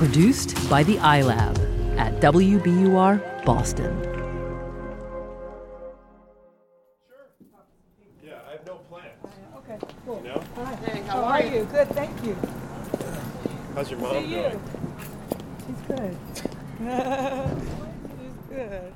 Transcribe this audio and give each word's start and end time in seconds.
Produced 0.00 0.56
by 0.70 0.82
the 0.82 0.96
iLab 0.96 1.58
at 1.98 2.14
WBUR 2.22 3.44
Boston. 3.44 3.92
Yeah, 8.24 8.38
I 8.48 8.52
have 8.52 8.66
no 8.66 8.76
plans. 8.88 9.12
Okay, 9.58 9.78
cool. 10.06 10.22
You 10.24 10.28
know? 10.28 10.42
Hi. 10.56 10.74
Hey, 10.76 11.02
How 11.02 11.22
are 11.22 11.42
you? 11.42 11.68
Good, 11.70 11.88
thank 11.90 12.24
you. 12.24 12.34
How's 13.74 13.90
your 13.90 14.00
mom 14.00 14.14
See 14.14 14.20
you. 14.20 14.36
doing? 14.36 14.60
She's 15.66 15.82
good. 15.86 16.16
She's 18.16 18.56
good. 18.56 18.92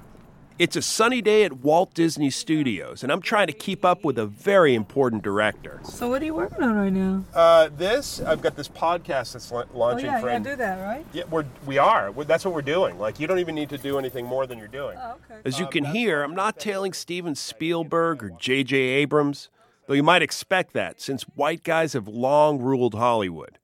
It's 0.56 0.76
a 0.76 0.82
sunny 0.82 1.20
day 1.20 1.42
at 1.42 1.52
Walt 1.64 1.94
Disney 1.94 2.30
Studios, 2.30 3.02
and 3.02 3.10
I'm 3.10 3.20
trying 3.20 3.48
to 3.48 3.52
keep 3.52 3.84
up 3.84 4.04
with 4.04 4.16
a 4.18 4.26
very 4.26 4.76
important 4.76 5.24
director. 5.24 5.80
So 5.82 6.08
what 6.08 6.22
are 6.22 6.24
you 6.24 6.34
working 6.34 6.62
on 6.62 6.76
right 6.76 6.92
now? 6.92 7.24
Uh, 7.34 7.70
this 7.76 8.20
I've 8.20 8.40
got 8.40 8.54
this 8.54 8.68
podcast 8.68 9.32
that's 9.32 9.50
la- 9.50 9.62
Oh 9.74 9.76
launching 9.78 10.06
yeah, 10.06 10.14
you 10.18 10.20
for. 10.22 10.28
gotta 10.28 10.44
do 10.44 10.54
that, 10.56 10.80
right? 10.80 11.04
Yeah, 11.12 11.24
we're 11.28 11.44
we 11.66 11.78
are. 11.78 12.12
We're, 12.12 12.22
that's 12.22 12.44
what 12.44 12.54
we're 12.54 12.62
doing. 12.62 13.00
Like 13.00 13.18
you 13.18 13.26
don't 13.26 13.40
even 13.40 13.56
need 13.56 13.68
to 13.70 13.78
do 13.78 13.98
anything 13.98 14.26
more 14.26 14.46
than 14.46 14.58
you're 14.60 14.68
doing. 14.68 14.96
Oh, 15.02 15.16
okay. 15.28 15.40
As 15.44 15.58
you 15.58 15.66
can 15.66 15.86
hear, 15.86 16.22
I'm 16.22 16.36
not 16.36 16.60
tailing 16.60 16.92
Steven 16.92 17.34
Spielberg 17.34 18.22
or 18.22 18.30
J.J. 18.38 18.76
Abrams, 18.76 19.48
though 19.88 19.94
you 19.94 20.04
might 20.04 20.22
expect 20.22 20.72
that 20.74 21.00
since 21.00 21.24
white 21.34 21.64
guys 21.64 21.94
have 21.94 22.06
long 22.06 22.60
ruled 22.60 22.94
Hollywood. 22.94 23.58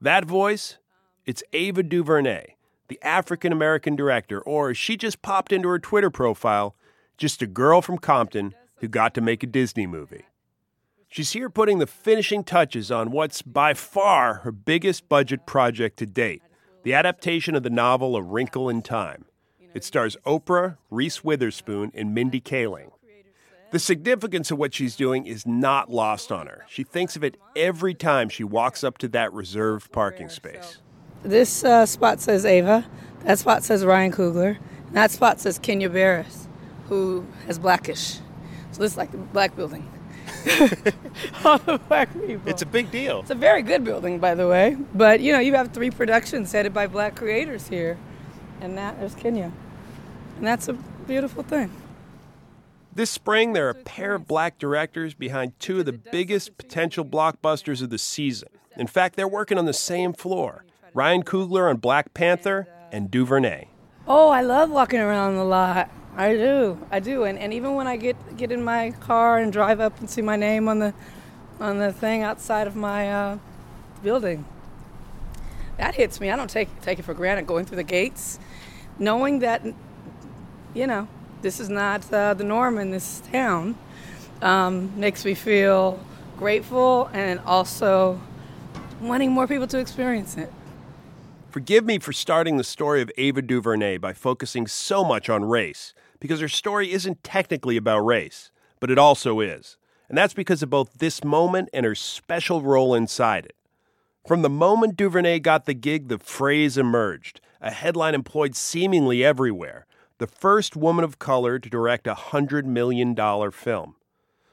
That 0.00 0.24
voice, 0.24 0.78
it's 1.26 1.44
Ava 1.52 1.84
DuVernay, 1.84 2.53
the 2.88 3.00
African 3.02 3.52
American 3.52 3.96
director, 3.96 4.40
or 4.40 4.74
she 4.74 4.96
just 4.96 5.22
popped 5.22 5.52
into 5.52 5.68
her 5.68 5.78
Twitter 5.78 6.10
profile, 6.10 6.74
just 7.16 7.42
a 7.42 7.46
girl 7.46 7.80
from 7.80 7.98
Compton 7.98 8.54
who 8.76 8.88
got 8.88 9.14
to 9.14 9.20
make 9.20 9.42
a 9.42 9.46
Disney 9.46 9.86
movie. 9.86 10.24
She's 11.08 11.32
here 11.32 11.48
putting 11.48 11.78
the 11.78 11.86
finishing 11.86 12.42
touches 12.42 12.90
on 12.90 13.12
what's 13.12 13.40
by 13.40 13.74
far 13.74 14.34
her 14.38 14.50
biggest 14.50 15.08
budget 15.08 15.46
project 15.46 15.98
to 15.98 16.06
date 16.06 16.42
the 16.82 16.92
adaptation 16.92 17.54
of 17.54 17.62
the 17.62 17.70
novel 17.70 18.16
A 18.16 18.22
Wrinkle 18.22 18.68
in 18.68 18.82
Time. 18.82 19.24
It 19.72 19.84
stars 19.84 20.16
Oprah, 20.26 20.76
Reese 20.90 21.24
Witherspoon, 21.24 21.90
and 21.94 22.14
Mindy 22.14 22.40
Kaling. 22.40 22.90
The 23.70 23.78
significance 23.78 24.50
of 24.50 24.58
what 24.58 24.74
she's 24.74 24.94
doing 24.94 25.26
is 25.26 25.46
not 25.46 25.90
lost 25.90 26.30
on 26.30 26.46
her. 26.46 26.64
She 26.68 26.84
thinks 26.84 27.16
of 27.16 27.24
it 27.24 27.36
every 27.56 27.94
time 27.94 28.28
she 28.28 28.44
walks 28.44 28.84
up 28.84 28.98
to 28.98 29.08
that 29.08 29.32
reserved 29.32 29.90
parking 29.90 30.28
space. 30.28 30.78
This 31.24 31.64
uh, 31.64 31.86
spot 31.86 32.20
says 32.20 32.44
Ava. 32.44 32.84
That 33.24 33.38
spot 33.38 33.64
says 33.64 33.84
Ryan 33.84 34.12
Coogler. 34.12 34.58
And 34.88 34.96
that 34.96 35.10
spot 35.10 35.40
says 35.40 35.58
Kenya 35.58 35.88
Barris, 35.88 36.46
who 36.88 37.26
has 37.46 37.58
black-ish. 37.58 38.20
So 38.72 38.82
this 38.82 38.92
is 38.92 38.98
like 38.98 39.10
the 39.10 39.16
black 39.16 39.56
building. 39.56 39.90
All 41.44 41.58
the 41.58 41.80
black 41.88 42.12
people. 42.12 42.48
It's 42.48 42.60
a 42.60 42.66
big 42.66 42.90
deal. 42.90 43.20
It's 43.20 43.30
a 43.30 43.34
very 43.34 43.62
good 43.62 43.84
building, 43.84 44.18
by 44.18 44.34
the 44.34 44.46
way. 44.46 44.76
But 44.94 45.20
you 45.20 45.32
know, 45.32 45.38
you 45.38 45.54
have 45.54 45.72
three 45.72 45.90
productions 45.90 46.52
headed 46.52 46.74
by 46.74 46.86
black 46.86 47.16
creators 47.16 47.68
here, 47.68 47.98
and 48.60 48.76
that 48.76 48.98
there's 49.00 49.14
Kenya, 49.14 49.52
and 50.36 50.46
that's 50.46 50.68
a 50.68 50.74
beautiful 51.06 51.42
thing. 51.42 51.70
This 52.94 53.10
spring, 53.10 53.52
there 53.52 53.66
are 53.66 53.70
a 53.70 53.74
pair 53.74 54.14
of 54.14 54.26
black 54.26 54.58
directors 54.58 55.14
behind 55.14 55.58
two 55.58 55.80
of 55.80 55.86
the 55.86 55.92
biggest 55.92 56.56
potential 56.58 57.04
blockbusters 57.04 57.82
of 57.82 57.90
the 57.90 57.98
season. 57.98 58.48
In 58.76 58.86
fact, 58.86 59.16
they're 59.16 59.28
working 59.28 59.58
on 59.58 59.64
the 59.64 59.72
same 59.72 60.12
floor 60.12 60.64
Ryan 60.94 61.24
Coogler 61.24 61.68
on 61.68 61.78
Black 61.78 62.14
Panther 62.14 62.68
and 62.92 63.10
DuVernay. 63.10 63.66
Oh, 64.06 64.28
I 64.28 64.42
love 64.42 64.70
walking 64.70 65.00
around 65.00 65.34
the 65.34 65.44
lot. 65.44 65.90
I 66.16 66.34
do, 66.34 66.78
I 66.88 67.00
do, 67.00 67.24
and, 67.24 67.36
and 67.36 67.52
even 67.52 67.74
when 67.74 67.88
I 67.88 67.96
get 67.96 68.36
get 68.36 68.52
in 68.52 68.62
my 68.62 68.92
car 69.00 69.38
and 69.38 69.52
drive 69.52 69.80
up 69.80 69.98
and 69.98 70.08
see 70.08 70.22
my 70.22 70.36
name 70.36 70.68
on 70.68 70.78
the 70.78 70.94
on 71.58 71.78
the 71.78 71.92
thing 71.92 72.22
outside 72.22 72.68
of 72.68 72.76
my 72.76 73.10
uh, 73.10 73.38
building, 74.04 74.44
that 75.78 75.96
hits 75.96 76.20
me. 76.20 76.30
I 76.30 76.36
don't 76.36 76.48
take 76.48 76.80
take 76.80 77.00
it 77.00 77.02
for 77.02 77.12
granted 77.12 77.48
going 77.48 77.64
through 77.64 77.78
the 77.78 77.82
gates, 77.82 78.38
knowing 78.96 79.40
that 79.40 79.66
you 80.74 80.86
know 80.86 81.08
this 81.42 81.58
is 81.58 81.68
not 81.68 82.12
uh, 82.12 82.34
the 82.34 82.44
norm 82.44 82.78
in 82.78 82.92
this 82.92 83.20
town. 83.32 83.74
Um, 84.40 84.92
makes 84.96 85.24
me 85.24 85.34
feel 85.34 85.98
grateful 86.36 87.10
and 87.12 87.40
also 87.40 88.20
wanting 89.00 89.32
more 89.32 89.48
people 89.48 89.66
to 89.66 89.78
experience 89.78 90.36
it. 90.36 90.52
Forgive 91.54 91.84
me 91.84 92.00
for 92.00 92.12
starting 92.12 92.56
the 92.56 92.64
story 92.64 93.00
of 93.00 93.12
Ava 93.16 93.40
DuVernay 93.40 93.98
by 93.98 94.12
focusing 94.12 94.66
so 94.66 95.04
much 95.04 95.28
on 95.28 95.44
race, 95.44 95.94
because 96.18 96.40
her 96.40 96.48
story 96.48 96.90
isn't 96.90 97.22
technically 97.22 97.76
about 97.76 98.00
race, 98.00 98.50
but 98.80 98.90
it 98.90 98.98
also 98.98 99.38
is. 99.38 99.78
And 100.08 100.18
that's 100.18 100.34
because 100.34 100.64
of 100.64 100.70
both 100.70 100.94
this 100.94 101.22
moment 101.22 101.68
and 101.72 101.86
her 101.86 101.94
special 101.94 102.60
role 102.60 102.92
inside 102.92 103.46
it. 103.46 103.54
From 104.26 104.42
the 104.42 104.50
moment 104.50 104.96
DuVernay 104.96 105.38
got 105.38 105.64
the 105.64 105.74
gig, 105.74 106.08
the 106.08 106.18
phrase 106.18 106.76
emerged, 106.76 107.40
a 107.60 107.70
headline 107.70 108.16
employed 108.16 108.56
seemingly 108.56 109.22
everywhere 109.22 109.86
the 110.18 110.26
first 110.26 110.74
woman 110.74 111.04
of 111.04 111.20
color 111.20 111.60
to 111.60 111.70
direct 111.70 112.08
a 112.08 112.16
$100 112.16 112.64
million 112.64 113.14
film. 113.52 113.94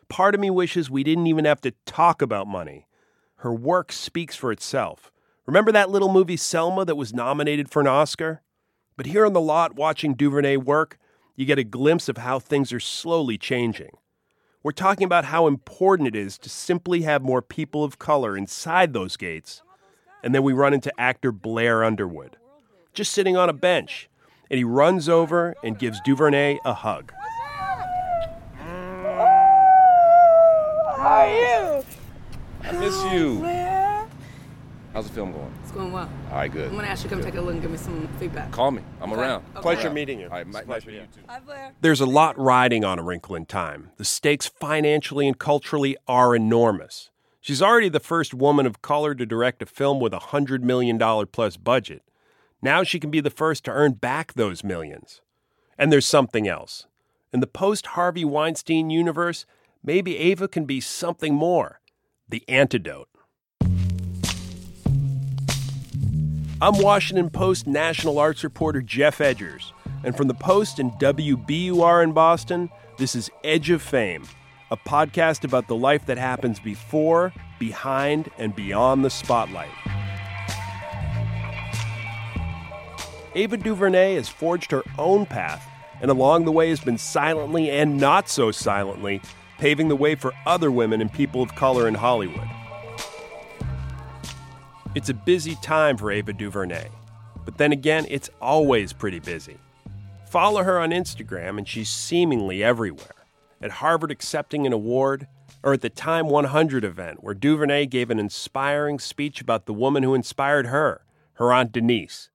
Part 0.07 0.35
of 0.35 0.39
me 0.39 0.51
wishes 0.51 0.91
we 0.91 1.03
didn't 1.03 1.25
even 1.25 1.45
have 1.45 1.61
to 1.61 1.73
talk 1.87 2.21
about 2.21 2.45
money. 2.45 2.85
Her 3.37 3.51
work 3.51 3.91
speaks 3.91 4.35
for 4.35 4.51
itself. 4.51 5.10
Remember 5.51 5.73
that 5.73 5.89
little 5.89 6.07
movie 6.07 6.37
Selma 6.37 6.85
that 6.85 6.95
was 6.95 7.13
nominated 7.13 7.69
for 7.69 7.81
an 7.81 7.87
Oscar? 7.87 8.41
But 8.95 9.05
here 9.05 9.25
on 9.25 9.33
the 9.33 9.41
lot 9.41 9.75
watching 9.75 10.13
DuVernay 10.13 10.55
work, 10.55 10.97
you 11.35 11.45
get 11.45 11.59
a 11.59 11.65
glimpse 11.65 12.07
of 12.07 12.19
how 12.19 12.39
things 12.39 12.71
are 12.71 12.79
slowly 12.79 13.37
changing. 13.37 13.91
We're 14.63 14.71
talking 14.71 15.03
about 15.03 15.25
how 15.25 15.47
important 15.47 16.07
it 16.07 16.15
is 16.15 16.37
to 16.37 16.49
simply 16.49 17.01
have 17.01 17.21
more 17.21 17.41
people 17.41 17.83
of 17.83 17.99
color 17.99 18.37
inside 18.37 18.93
those 18.93 19.17
gates. 19.17 19.61
And 20.23 20.33
then 20.33 20.43
we 20.43 20.53
run 20.53 20.73
into 20.73 20.97
actor 20.97 21.33
Blair 21.33 21.83
Underwood, 21.83 22.37
just 22.93 23.11
sitting 23.11 23.35
on 23.35 23.49
a 23.49 23.53
bench, 23.53 24.09
and 24.49 24.57
he 24.57 24.63
runs 24.63 25.09
over 25.09 25.53
and 25.65 25.77
gives 25.77 25.99
DuVernay 26.05 26.59
a 26.63 26.73
hug. 26.73 27.11
How 30.95 31.03
are 31.03 31.27
you? 31.27 31.83
I 32.63 32.71
miss 32.79 33.03
you. 33.11 33.50
Blair? 35.01 35.07
How's 35.07 35.09
the 35.09 35.15
film 35.15 35.31
going? 35.33 35.53
It's 35.63 35.71
going 35.71 35.91
well. 35.91 36.09
All 36.29 36.37
right, 36.37 36.51
good. 36.51 36.69
I'm 36.69 36.75
gonna 36.75 36.87
ask 36.87 37.03
you 37.03 37.09
to 37.09 37.15
come 37.15 37.23
take 37.23 37.35
a 37.35 37.41
look 37.41 37.53
and 37.53 37.61
give 37.61 37.71
me 37.71 37.77
some 37.77 38.07
feedback. 38.19 38.51
Call 38.51 38.71
me. 38.71 38.81
I'm 39.01 39.11
Okay. 39.11 39.21
around. 39.21 39.43
Okay. 39.53 39.61
Pleasure 39.61 39.87
Yeah. 39.87 39.93
meeting 39.93 40.19
you. 40.19 40.25
All 40.27 40.31
right, 40.31 40.45
It's 40.47 40.53
my, 40.53 40.59
a 40.59 40.61
nice 40.61 40.67
pleasure. 40.67 40.87
meeting 40.91 41.07
you 41.15 41.21
too. 41.21 41.27
Hi, 41.27 41.39
Blair. 41.39 41.71
There's 41.81 42.01
a 42.01 42.05
lot 42.05 42.37
riding 42.37 42.83
on 42.85 42.99
A 42.99 43.03
Wrinkle 43.03 43.35
in 43.35 43.45
Time. 43.45 43.91
The 43.97 44.05
stakes 44.05 44.47
financially 44.47 45.27
and 45.27 45.37
culturally 45.37 45.97
are 46.07 46.35
enormous. 46.35 47.09
She's 47.39 47.61
already 47.61 47.89
the 47.89 47.99
first 47.99 48.33
woman 48.35 48.65
of 48.67 48.81
color 48.83 49.15
to 49.15 49.25
direct 49.25 49.61
a 49.63 49.65
film 49.65 49.99
with 49.99 50.13
a 50.13 50.19
$100 50.19 50.61
million 50.61 50.99
plus 51.27 51.57
budget. 51.57 52.03
Now 52.61 52.83
she 52.83 52.99
can 52.99 53.09
be 53.09 53.19
the 53.19 53.31
first 53.31 53.65
to 53.65 53.71
earn 53.71 53.93
back 53.93 54.33
those 54.33 54.63
millions. 54.63 55.21
And 55.77 55.91
there's 55.91 56.05
something 56.05 56.47
else. 56.47 56.85
In 57.33 57.39
the 57.39 57.47
post 57.47 57.87
Harvey 57.87 58.23
Weinstein 58.25 58.91
universe, 58.91 59.47
maybe 59.83 60.17
Ava 60.17 60.47
can 60.47 60.65
be 60.65 60.79
something 60.79 61.33
more 61.33 61.79
the 62.29 62.43
antidote. 62.47 63.09
I'm 66.63 66.77
Washington 66.77 67.31
Post 67.31 67.65
national 67.65 68.19
arts 68.19 68.43
reporter 68.43 68.83
Geoff 68.83 69.17
Edgers, 69.17 69.71
and 70.03 70.15
from 70.15 70.27
the 70.27 70.35
Post 70.35 70.77
and 70.77 70.91
WBUR 70.91 72.03
in 72.03 72.11
Boston, 72.11 72.69
this 72.99 73.15
is 73.15 73.31
Edge 73.43 73.71
of 73.71 73.81
Fame, 73.81 74.25
a 74.69 74.77
podcast 74.77 75.43
about 75.43 75.67
the 75.67 75.75
life 75.75 76.05
that 76.05 76.19
happens 76.19 76.59
before, 76.59 77.33
behind, 77.57 78.29
and 78.37 78.55
beyond 78.55 79.03
the 79.03 79.09
spotlight. 79.09 79.71
Ava 83.33 83.57
DuVernay 83.57 84.13
has 84.13 84.29
forged 84.29 84.69
her 84.69 84.83
own 84.99 85.25
path, 85.25 85.67
and 85.99 86.11
along 86.11 86.45
the 86.45 86.51
way 86.51 86.69
has 86.69 86.79
been 86.79 86.99
silently 86.99 87.71
and 87.71 87.97
not 87.97 88.29
so 88.29 88.51
silently 88.51 89.19
paving 89.57 89.87
the 89.87 89.95
way 89.95 90.13
for 90.13 90.31
other 90.45 90.71
women 90.71 91.01
and 91.01 91.11
people 91.11 91.41
of 91.41 91.55
color 91.55 91.87
in 91.87 91.95
Hollywood. 91.95 92.47
It's 94.93 95.07
a 95.07 95.13
busy 95.13 95.55
time 95.55 95.95
for 95.95 96.11
Ava 96.11 96.33
DuVernay, 96.33 96.89
but 97.45 97.57
then 97.57 97.71
again, 97.71 98.05
it's 98.09 98.29
always 98.41 98.91
pretty 98.91 99.19
busy. 99.19 99.57
Follow 100.27 100.63
her 100.63 100.77
on 100.81 100.89
Instagram, 100.89 101.57
and 101.57 101.65
she's 101.65 101.89
seemingly 101.89 102.61
everywhere. 102.61 103.25
At 103.61 103.71
Harvard 103.71 104.11
accepting 104.11 104.67
an 104.67 104.73
award, 104.73 105.27
or 105.63 105.71
at 105.71 105.79
the 105.79 105.89
Time 105.89 106.27
100 106.27 106.83
event, 106.83 107.23
where 107.23 107.33
DuVernay 107.33 107.85
gave 107.85 108.09
an 108.09 108.19
inspiring 108.19 108.99
speech 108.99 109.39
about 109.39 109.65
the 109.65 109.73
woman 109.73 110.03
who 110.03 110.13
inspired 110.13 110.67
her, 110.67 111.05
her 111.35 111.53
Aunt 111.53 111.71
Denise. 111.71 112.29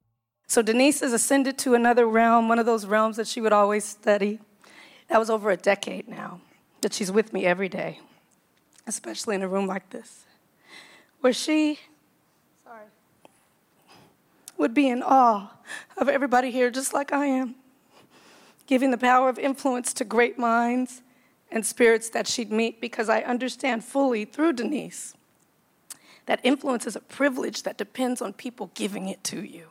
So 0.46 0.62
Denise 0.62 1.00
has 1.00 1.12
ascended 1.12 1.58
to 1.58 1.74
another 1.74 2.06
realm, 2.06 2.48
one 2.48 2.58
of 2.58 2.64
those 2.64 2.86
realms 2.86 3.18
that 3.18 3.26
she 3.26 3.42
would 3.42 3.52
always 3.52 3.84
study. 3.84 4.40
That 5.10 5.18
was 5.18 5.28
over 5.28 5.50
a 5.50 5.58
decade 5.58 6.08
now 6.08 6.40
that 6.80 6.94
she's 6.94 7.12
with 7.12 7.34
me 7.34 7.44
every 7.44 7.68
day, 7.68 8.00
especially 8.86 9.34
in 9.34 9.42
a 9.42 9.48
room 9.48 9.66
like 9.66 9.90
this, 9.90 10.24
where 11.20 11.34
she 11.34 11.80
would 14.58 14.74
be 14.74 14.88
in 14.88 15.02
awe 15.02 15.52
of 15.96 16.08
everybody 16.08 16.50
here, 16.50 16.70
just 16.70 16.92
like 16.92 17.12
I 17.12 17.26
am, 17.26 17.56
giving 18.66 18.90
the 18.90 18.98
power 18.98 19.28
of 19.28 19.38
influence 19.38 19.92
to 19.94 20.04
great 20.04 20.38
minds 20.38 21.02
and 21.50 21.64
spirits 21.64 22.10
that 22.10 22.26
she'd 22.26 22.50
meet 22.50 22.80
because 22.80 23.08
I 23.08 23.20
understand 23.22 23.84
fully 23.84 24.24
through 24.24 24.54
Denise 24.54 25.14
that 26.26 26.40
influence 26.42 26.86
is 26.86 26.96
a 26.96 27.00
privilege 27.00 27.62
that 27.62 27.78
depends 27.78 28.20
on 28.20 28.32
people 28.32 28.70
giving 28.74 29.08
it 29.08 29.22
to 29.24 29.44
you. 29.44 29.68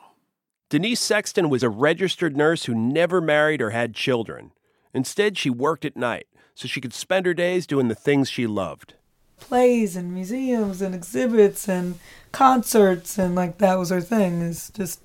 Denise 0.70 1.02
Sexton 1.02 1.50
was 1.50 1.64
a 1.64 1.70
registered 1.70 2.36
nurse 2.36 2.66
who 2.66 2.74
never 2.74 3.22
married 3.22 3.62
or 3.62 3.70
had 3.70 3.94
children. 3.94 4.52
Instead, 4.94 5.38
she 5.38 5.50
worked 5.50 5.86
at 5.86 5.98
night 5.98 6.28
so 6.56 6.68
she 6.68 6.82
could 6.82 6.94
spend 6.94 7.26
her 7.26 7.34
days 7.34 7.68
doing 7.68 7.90
the 7.90 7.96
things 7.96 8.30
she 8.30 8.48
loved. 8.48 8.96
Plays 9.40 9.96
and 9.96 10.14
museums 10.14 10.82
and 10.82 10.96
exhibits 10.96 11.68
and 11.68 12.00
concerts 12.32 13.18
and 13.18 13.36
like 13.36 13.60
that 13.60 13.78
was 13.78 13.90
her 13.90 14.02
thing. 14.02 14.42
Is 14.42 14.72
just 14.72 15.02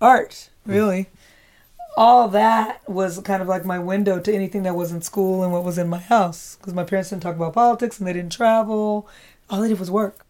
art, 0.00 0.50
hmm. 0.64 0.72
really. 0.72 1.06
All 1.96 2.28
that 2.28 2.86
was 2.88 3.18
kind 3.20 3.40
of 3.40 3.48
like 3.48 3.64
my 3.64 3.78
window 3.78 4.20
to 4.20 4.34
anything 4.34 4.64
that 4.64 4.74
was 4.74 4.92
in 4.92 5.00
school 5.00 5.42
and 5.42 5.52
what 5.52 5.64
was 5.64 5.78
in 5.78 5.88
my 5.88 5.98
house 5.98 6.56
because 6.56 6.74
my 6.74 6.84
parents 6.84 7.08
didn't 7.10 7.22
talk 7.22 7.36
about 7.36 7.54
politics 7.54 7.98
and 7.98 8.06
they 8.06 8.12
didn't 8.12 8.32
travel. 8.32 9.08
All 9.48 9.62
they 9.62 9.68
did 9.68 9.78
was 9.78 9.90
work. 9.90 10.26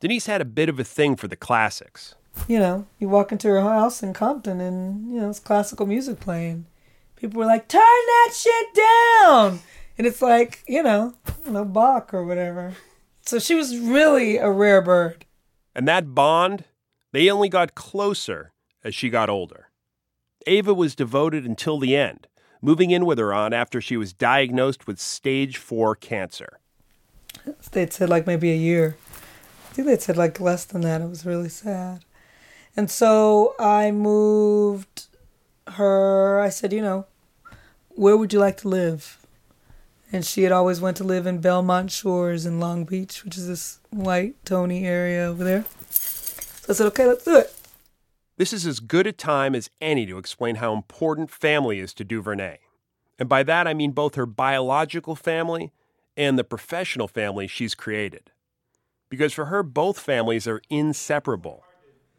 Denise 0.00 0.26
had 0.26 0.40
a 0.40 0.44
bit 0.44 0.68
of 0.68 0.78
a 0.78 0.84
thing 0.84 1.16
for 1.16 1.26
the 1.26 1.36
classics. 1.36 2.14
You 2.46 2.58
know, 2.58 2.86
you 2.98 3.08
walk 3.08 3.32
into 3.32 3.48
her 3.48 3.60
house 3.60 4.02
in 4.02 4.12
Compton 4.12 4.60
and, 4.60 5.10
you 5.10 5.20
know, 5.20 5.30
it's 5.30 5.40
classical 5.40 5.86
music 5.86 6.20
playing. 6.20 6.66
People 7.16 7.40
were 7.40 7.46
like, 7.46 7.66
turn 7.66 7.80
that 7.80 8.32
shit 8.32 8.74
down. 8.74 9.60
And 9.98 10.06
it's 10.06 10.22
like, 10.22 10.62
you 10.68 10.82
know, 10.82 11.14
know, 11.46 11.64
Bach 11.64 12.14
or 12.14 12.24
whatever. 12.24 12.74
So 13.22 13.38
she 13.38 13.54
was 13.54 13.76
really 13.76 14.38
a 14.38 14.50
rare 14.50 14.80
bird. 14.80 15.26
And 15.74 15.86
that 15.88 16.14
bond, 16.14 16.64
they 17.12 17.28
only 17.28 17.48
got 17.48 17.74
closer 17.74 18.52
as 18.84 18.94
she 18.94 19.10
got 19.10 19.28
older. 19.28 19.70
Ava 20.46 20.72
was 20.72 20.94
devoted 20.94 21.44
until 21.44 21.78
the 21.78 21.96
end, 21.96 22.26
moving 22.62 22.90
in 22.90 23.04
with 23.04 23.18
her 23.18 23.34
aunt 23.34 23.54
after 23.54 23.80
she 23.80 23.96
was 23.96 24.12
diagnosed 24.12 24.86
with 24.86 25.00
stage 25.00 25.56
four 25.56 25.94
cancer. 25.94 26.60
They'd 27.72 27.92
said 27.92 28.08
like 28.08 28.26
maybe 28.26 28.50
a 28.50 28.56
year. 28.56 28.96
I 29.70 29.74
think 29.74 29.88
they'd 29.88 30.00
said 30.00 30.16
like 30.16 30.40
less 30.40 30.64
than 30.64 30.80
that. 30.82 31.00
It 31.00 31.08
was 31.08 31.26
really 31.26 31.48
sad. 31.48 32.04
And 32.76 32.90
so 32.90 33.54
I 33.58 33.90
moved 33.90 35.08
her, 35.66 36.40
I 36.40 36.48
said, 36.48 36.72
you 36.72 36.82
know, 36.82 37.06
where 37.90 38.16
would 38.16 38.32
you 38.32 38.38
like 38.38 38.56
to 38.58 38.68
live? 38.68 39.18
And 40.10 40.24
she 40.24 40.42
had 40.42 40.52
always 40.52 40.80
went 40.80 40.96
to 40.98 41.04
live 41.04 41.26
in 41.26 41.40
Belmont 41.40 41.90
Shores 41.90 42.46
in 42.46 42.60
Long 42.60 42.84
Beach, 42.84 43.24
which 43.24 43.36
is 43.36 43.46
this 43.46 43.78
white 43.90 44.42
Tony 44.44 44.86
area 44.86 45.26
over 45.26 45.44
there. 45.44 45.64
So 45.90 46.72
I 46.72 46.74
said, 46.74 46.86
okay, 46.86 47.06
let's 47.06 47.24
do 47.24 47.36
it. 47.36 47.54
This 48.38 48.52
is 48.52 48.66
as 48.66 48.80
good 48.80 49.06
a 49.06 49.12
time 49.12 49.54
as 49.54 49.68
any 49.80 50.06
to 50.06 50.16
explain 50.16 50.56
how 50.56 50.72
important 50.72 51.30
family 51.30 51.80
is 51.80 51.92
to 51.94 52.04
DuVernay. 52.04 52.58
And 53.18 53.28
by 53.28 53.42
that 53.42 53.66
I 53.66 53.74
mean 53.74 53.90
both 53.90 54.14
her 54.14 54.26
biological 54.26 55.16
family 55.16 55.72
and 56.16 56.38
the 56.38 56.44
professional 56.44 57.08
family 57.08 57.46
she's 57.46 57.74
created. 57.74 58.30
Because 59.10 59.32
for 59.32 59.46
her, 59.46 59.62
both 59.62 59.98
families 59.98 60.46
are 60.46 60.62
inseparable. 60.68 61.64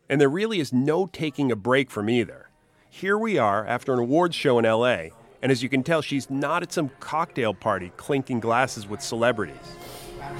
And 0.09 0.19
there 0.19 0.29
really 0.29 0.59
is 0.59 0.73
no 0.73 1.05
taking 1.05 1.51
a 1.51 1.55
break 1.55 1.91
from 1.91 2.09
either. 2.09 2.49
Here 2.89 3.17
we 3.17 3.37
are 3.37 3.65
after 3.65 3.93
an 3.93 3.99
awards 3.99 4.35
show 4.35 4.57
in 4.57 4.65
LA, 4.65 5.09
and 5.41 5.51
as 5.51 5.63
you 5.63 5.69
can 5.69 5.83
tell, 5.83 6.01
she's 6.01 6.29
not 6.29 6.63
at 6.63 6.71
some 6.71 6.89
cocktail 6.99 7.53
party 7.53 7.91
clinking 7.97 8.39
glasses 8.39 8.87
with 8.87 9.01
celebrities. 9.01 9.55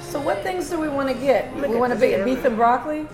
So 0.00 0.20
what 0.20 0.42
things 0.42 0.70
do 0.70 0.78
we 0.78 0.88
want 0.88 1.08
to 1.08 1.14
get? 1.14 1.54
We 1.56 1.76
want 1.76 1.92
to 1.92 1.98
be 1.98 2.22
beef 2.22 2.44
and 2.44 2.56
broccoli. 2.56 3.06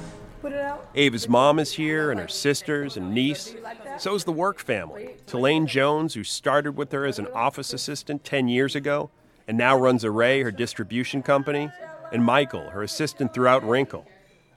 Put 0.42 0.52
it 0.52 0.60
out. 0.60 0.88
Ava's 0.94 1.28
mom 1.28 1.58
is 1.58 1.72
here, 1.72 2.10
and 2.10 2.20
her 2.20 2.28
sisters 2.28 2.96
and 2.96 3.14
niece. 3.14 3.54
So's 3.98 4.24
the 4.24 4.32
work 4.32 4.58
family. 4.58 5.16
Tilane 5.26 5.66
Jones, 5.66 6.14
who 6.14 6.24
started 6.24 6.76
with 6.76 6.92
her 6.92 7.06
as 7.06 7.18
an 7.18 7.26
office 7.28 7.72
assistant 7.72 8.24
10 8.24 8.48
years 8.48 8.76
ago 8.76 9.10
and 9.48 9.56
now 9.56 9.76
runs 9.76 10.04
Array, 10.04 10.42
her 10.42 10.50
distribution 10.50 11.22
company, 11.22 11.70
and 12.12 12.24
Michael, 12.24 12.70
her 12.70 12.82
assistant 12.82 13.32
throughout 13.32 13.66
Wrinkle. 13.66 14.06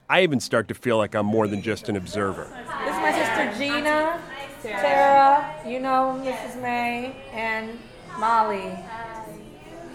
I 0.08 0.22
even 0.22 0.40
start 0.40 0.68
to 0.68 0.74
feel 0.74 0.96
like 0.96 1.14
I'm 1.14 1.26
more 1.26 1.46
than 1.46 1.62
just 1.62 1.88
an 1.88 1.96
observer. 1.96 2.44
This 2.44 2.94
is 2.94 3.00
my 3.00 3.12
sister 3.12 3.58
Gina, 3.58 4.20
Tara, 4.62 5.54
you 5.66 5.80
know 5.80 6.20
Mrs. 6.22 6.60
May, 6.60 7.14
and 7.32 7.78
Molly. 8.18 8.78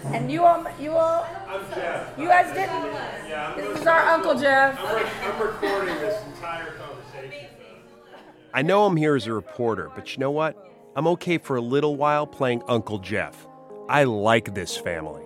And 0.06 0.32
you 0.32 0.44
all, 0.44 0.66
you 0.80 0.92
all, 0.92 1.26
you 2.18 2.28
guys 2.28 2.54
didn't. 2.54 2.94
This 3.56 3.82
is 3.82 3.88
our 3.88 4.02
Uncle 4.02 4.40
Jeff. 4.40 4.80
I'm 4.80 5.42
recording 5.42 5.96
this 5.96 6.24
entire 6.28 6.72
conversation. 6.74 7.48
I 8.54 8.62
know 8.62 8.86
I'm 8.86 8.96
here 8.96 9.16
as 9.16 9.28
a 9.28 9.34
reporter, 9.34 9.92
but 9.96 10.14
you 10.14 10.20
know 10.20 10.32
what? 10.32 10.56
I'm 10.96 11.08
okay 11.08 11.38
for 11.38 11.58
a 11.58 11.62
little 11.62 11.96
while 11.96 12.26
playing 12.28 12.62
Uncle 12.68 13.00
Jeff. 13.00 13.48
I 13.90 14.06
like 14.06 14.54
this 14.54 14.78
family. 14.78 15.25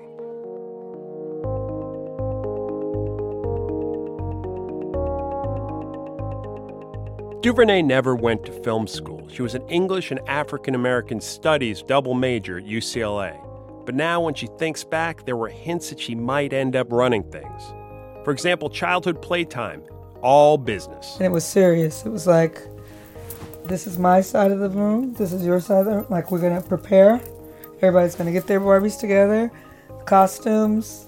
DuVernay 7.41 7.81
never 7.81 8.17
went 8.17 8.45
to 8.45 8.51
film 8.63 8.85
school. 8.85 9.25
She 9.31 9.41
was 9.41 9.55
an 9.55 9.65
English 9.69 10.11
and 10.11 10.19
African 10.27 10.75
American 10.75 11.21
Studies 11.21 11.81
double 11.81 12.13
major 12.13 12.57
at 12.57 12.65
UCLA. 12.65 13.39
But 13.85 13.95
now, 13.95 14.19
when 14.19 14.33
she 14.33 14.47
thinks 14.57 14.83
back, 14.83 15.25
there 15.25 15.37
were 15.37 15.47
hints 15.47 15.89
that 15.89 16.01
she 16.01 16.15
might 16.15 16.51
end 16.51 16.75
up 16.75 16.91
running 16.91 17.23
things. 17.31 17.63
For 18.25 18.31
example, 18.31 18.69
childhood 18.69 19.21
playtime, 19.21 19.81
all 20.21 20.57
business. 20.57 21.15
And 21.15 21.27
it 21.27 21.31
was 21.31 21.45
serious. 21.45 22.05
It 22.05 22.09
was 22.09 22.27
like, 22.27 22.61
this 23.63 23.87
is 23.87 23.97
my 23.97 24.19
side 24.19 24.51
of 24.51 24.59
the 24.59 24.69
room, 24.69 25.13
this 25.13 25.31
is 25.31 25.45
your 25.45 25.61
side 25.61 25.79
of 25.79 25.85
the 25.85 25.95
room. 25.95 26.07
Like, 26.09 26.31
we're 26.31 26.41
going 26.41 26.61
to 26.61 26.67
prepare. 26.67 27.21
Everybody's 27.77 28.15
going 28.15 28.25
to 28.25 28.33
get 28.33 28.47
their 28.47 28.59
Barbies 28.59 28.99
together, 28.99 29.49
costumes. 30.05 31.05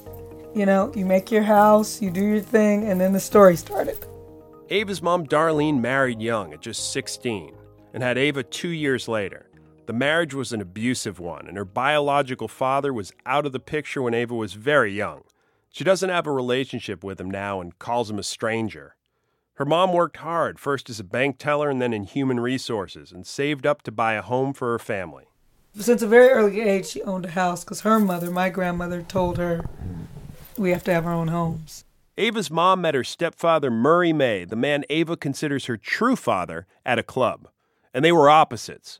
You 0.56 0.66
know, 0.66 0.94
you 0.96 1.06
make 1.06 1.30
your 1.30 1.44
house, 1.44 2.02
you 2.02 2.10
do 2.10 2.24
your 2.24 2.40
thing, 2.40 2.86
and 2.86 3.02
then 3.02 3.12
the 3.12 3.20
story 3.20 3.58
started. 3.58 4.01
Ava's 4.72 5.02
mom, 5.02 5.28
Darlene, 5.28 5.82
married 5.82 6.22
young 6.22 6.54
at 6.54 6.62
just 6.62 6.94
16 6.94 7.54
and 7.94 8.02
had 8.02 8.18
Ava 8.18 8.42
two 8.42 8.70
years 8.70 9.10
later. 9.10 9.50
The 9.86 9.92
marriage 9.92 10.34
was 10.34 10.54
an 10.54 10.62
abusive 10.62 11.20
one, 11.20 11.46
and 11.46 11.58
her 11.58 11.66
biological 11.66 12.48
father 12.48 12.94
was 12.94 13.12
out 13.26 13.46
of 13.46 13.52
the 13.52 13.60
picture 13.60 14.02
when 14.02 14.14
Ava 14.14 14.34
was 14.34 14.54
very 14.54 14.94
young. 14.94 15.24
She 15.72 15.84
doesn't 15.84 16.10
have 16.10 16.26
a 16.26 16.32
relationship 16.32 17.04
with 17.04 17.20
him 17.20 17.30
now 17.30 17.60
and 17.60 17.78
calls 17.80 18.10
him 18.10 18.18
a 18.18 18.24
stranger. 18.24 18.96
Her 19.56 19.66
mom 19.66 19.92
worked 19.92 20.18
hard, 20.18 20.58
first 20.58 20.90
as 20.90 21.02
a 21.02 21.04
bank 21.04 21.38
teller 21.38 21.70
and 21.70 21.82
then 21.82 21.92
in 21.92 22.06
human 22.06 22.40
resources, 22.40 23.12
and 23.12 23.28
saved 23.28 23.66
up 23.66 23.82
to 23.82 23.92
buy 23.92 24.14
a 24.14 24.22
home 24.22 24.54
for 24.54 24.72
her 24.72 24.80
family. 24.80 25.26
Since 25.78 26.02
a 26.02 26.08
very 26.08 26.30
early 26.30 26.62
age, 26.62 26.86
she 26.86 27.02
owned 27.02 27.26
a 27.26 27.32
house 27.32 27.66
because 27.66 27.82
her 27.82 28.00
mother, 28.00 28.32
my 28.32 28.50
grandmother, 28.50 29.02
told 29.02 29.38
her 29.38 29.66
we 30.58 30.72
have 30.72 30.86
to 30.86 30.94
have 30.94 31.06
our 31.06 31.14
own 31.14 31.28
homes. 31.28 31.84
Ava's 32.18 32.52
mom 32.52 32.82
met 32.82 32.96
her 32.96 33.04
stepfather, 33.04 33.72
Murray 33.72 34.14
May, 34.14 34.44
the 34.46 34.56
man 34.56 34.84
Ava 34.90 35.16
considers 35.16 35.66
her 35.66 35.78
true 35.78 36.16
father, 36.16 36.68
at 36.86 37.00
a 37.00 37.04
club. 37.04 37.48
And 37.94 38.04
they 38.04 38.12
were 38.12 38.30
opposites 38.30 39.00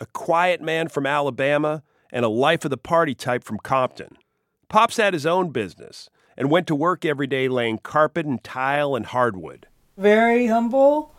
a 0.00 0.06
quiet 0.06 0.60
man 0.62 0.88
from 0.88 1.06
Alabama 1.06 1.82
and 2.10 2.24
a 2.24 2.28
life 2.28 2.64
of 2.64 2.70
the 2.70 2.76
party 2.76 3.14
type 3.14 3.44
from 3.44 3.58
Compton. 3.58 4.16
Pops 4.68 4.96
had 4.96 5.12
his 5.12 5.26
own 5.26 5.50
business 5.50 6.08
and 6.36 6.50
went 6.50 6.66
to 6.68 6.74
work 6.74 7.04
every 7.04 7.26
day 7.26 7.48
laying 7.48 7.78
carpet 7.78 8.24
and 8.24 8.42
tile 8.42 8.94
and 8.94 9.06
hardwood. 9.06 9.66
Very 9.96 10.46
humble, 10.46 11.14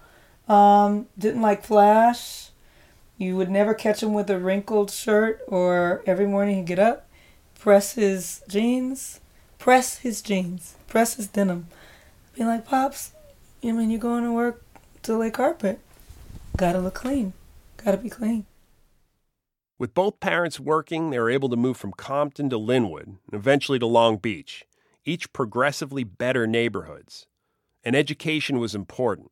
um, 0.47 1.07
didn't 1.17 1.41
like 1.41 1.63
flash. 1.63 2.49
You 3.17 3.37
would 3.37 3.51
never 3.51 3.75
catch 3.75 4.01
him 4.01 4.13
with 4.13 4.29
a 4.31 4.39
wrinkled 4.39 4.89
shirt, 4.89 5.41
or 5.47 6.01
every 6.07 6.25
morning 6.25 6.57
he'd 6.57 6.65
get 6.65 6.79
up, 6.79 7.07
press 7.59 7.93
his 7.93 8.41
jeans, 8.47 9.19
press 9.61 9.99
his 9.99 10.23
jeans, 10.23 10.73
press 10.87 11.13
his 11.13 11.27
denim. 11.27 11.67
Be 12.35 12.43
like, 12.43 12.65
Pops, 12.65 13.11
you 13.61 13.75
mean 13.75 13.91
you're 13.91 13.99
going 13.99 14.23
to 14.23 14.31
work 14.31 14.63
to 15.03 15.15
lay 15.15 15.29
carpet? 15.29 15.79
Gotta 16.57 16.79
look 16.79 16.95
clean. 16.95 17.33
Gotta 17.77 17.97
be 17.97 18.09
clean. 18.09 18.47
With 19.77 19.93
both 19.93 20.19
parents 20.19 20.59
working, 20.59 21.11
they 21.11 21.19
were 21.19 21.29
able 21.29 21.47
to 21.47 21.55
move 21.55 21.77
from 21.77 21.91
Compton 21.91 22.49
to 22.49 22.57
Lynwood 22.57 23.03
and 23.03 23.19
eventually 23.33 23.77
to 23.77 23.85
Long 23.85 24.17
Beach, 24.17 24.65
each 25.05 25.31
progressively 25.31 26.03
better 26.03 26.47
neighborhoods. 26.47 27.27
And 27.83 27.95
education 27.95 28.57
was 28.57 28.73
important. 28.73 29.29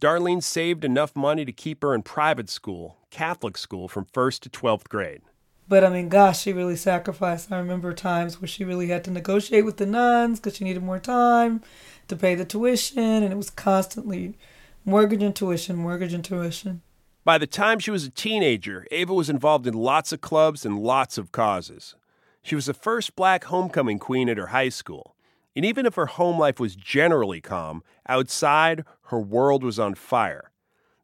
Darlene 0.00 0.42
saved 0.42 0.82
enough 0.82 1.14
money 1.14 1.44
to 1.44 1.52
keep 1.52 1.82
her 1.82 1.94
in 1.94 2.02
private 2.02 2.48
school, 2.48 2.96
Catholic 3.10 3.58
school, 3.58 3.86
from 3.86 4.06
first 4.14 4.42
to 4.44 4.48
12th 4.48 4.88
grade. 4.88 5.20
But 5.72 5.84
I 5.84 5.88
mean, 5.88 6.10
gosh, 6.10 6.42
she 6.42 6.52
really 6.52 6.76
sacrificed. 6.76 7.50
I 7.50 7.56
remember 7.56 7.94
times 7.94 8.38
where 8.38 8.46
she 8.46 8.62
really 8.62 8.88
had 8.88 9.04
to 9.04 9.10
negotiate 9.10 9.64
with 9.64 9.78
the 9.78 9.86
nuns 9.86 10.38
because 10.38 10.58
she 10.58 10.64
needed 10.64 10.82
more 10.82 10.98
time 10.98 11.62
to 12.08 12.14
pay 12.14 12.34
the 12.34 12.44
tuition, 12.44 12.98
and 12.98 13.32
it 13.32 13.38
was 13.38 13.48
constantly 13.48 14.36
mortgage 14.84 15.22
and 15.22 15.34
tuition, 15.34 15.76
mortgage 15.76 16.12
and 16.12 16.22
tuition. 16.22 16.82
By 17.24 17.38
the 17.38 17.46
time 17.46 17.78
she 17.78 17.90
was 17.90 18.04
a 18.04 18.10
teenager, 18.10 18.86
Ava 18.90 19.14
was 19.14 19.30
involved 19.30 19.66
in 19.66 19.72
lots 19.72 20.12
of 20.12 20.20
clubs 20.20 20.66
and 20.66 20.78
lots 20.78 21.16
of 21.16 21.32
causes. 21.32 21.94
She 22.42 22.54
was 22.54 22.66
the 22.66 22.74
first 22.74 23.16
black 23.16 23.44
homecoming 23.44 23.98
queen 23.98 24.28
at 24.28 24.36
her 24.36 24.48
high 24.48 24.68
school. 24.68 25.16
And 25.56 25.64
even 25.64 25.86
if 25.86 25.94
her 25.94 26.04
home 26.04 26.38
life 26.38 26.60
was 26.60 26.76
generally 26.76 27.40
calm, 27.40 27.82
outside, 28.06 28.84
her 29.04 29.18
world 29.18 29.64
was 29.64 29.78
on 29.78 29.94
fire. 29.94 30.50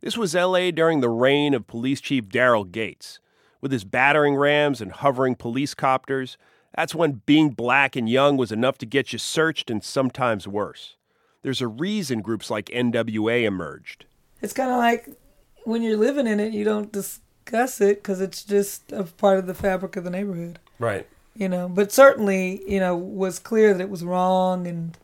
This 0.03 0.19
was 0.19 0.35
LA 0.35 0.73
during 0.73 1.01
the 1.01 1.09
reign 1.09 1.55
of 1.55 1.67
Police 1.67 2.03
Chief 2.03 2.29
Daryl 2.29 2.71
Gates. 2.71 3.19
With 3.61 3.73
his 3.73 3.85
battering 3.85 4.37
rams 4.37 4.81
and 4.81 4.93
hovering 4.93 5.35
police 5.35 5.75
copters, 5.75 6.37
that's 6.77 6.95
when 6.95 7.23
being 7.27 7.51
black 7.51 7.97
and 7.97 8.09
young 8.09 8.37
was 8.37 8.53
enough 8.53 8.79
to 8.79 8.87
get 8.87 9.13
you 9.13 9.19
searched 9.19 9.71
and 9.71 9.83
sometimes 9.83 10.47
worse. 10.47 10.97
There's 11.43 11.61
a 11.61 11.69
reason 11.69 12.21
groups 12.21 12.51
like 12.51 12.67
NWA 12.67 13.45
emerged. 13.45 14.05
It's 14.43 14.53
kind 14.53 14.71
of 14.71 14.77
like 14.77 15.09
when 15.65 15.83
you're 15.83 15.97
living 15.97 16.27
in 16.27 16.41
it, 16.41 16.53
you 16.53 16.65
don't 16.65 16.93
discuss 16.93 17.81
it 17.81 18.03
because 18.03 18.21
it's 18.21 18.45
just 18.45 18.93
a 18.93 19.05
part 19.05 19.39
of 19.39 19.47
the 19.47 19.55
fabric 19.55 19.97
of 19.97 20.05
the 20.05 20.11
neighborhood. 20.11 20.59
Right. 20.79 21.07
You 21.35 21.49
know, 21.49 21.69
but 21.69 21.93
certainly, 21.93 22.63
you 22.71 22.81
know, 22.81 22.97
was 22.97 23.39
clear 23.39 23.73
that 23.73 23.81
it 23.81 23.91
was 23.91 24.05
wrong 24.05 24.67
and 24.67 24.97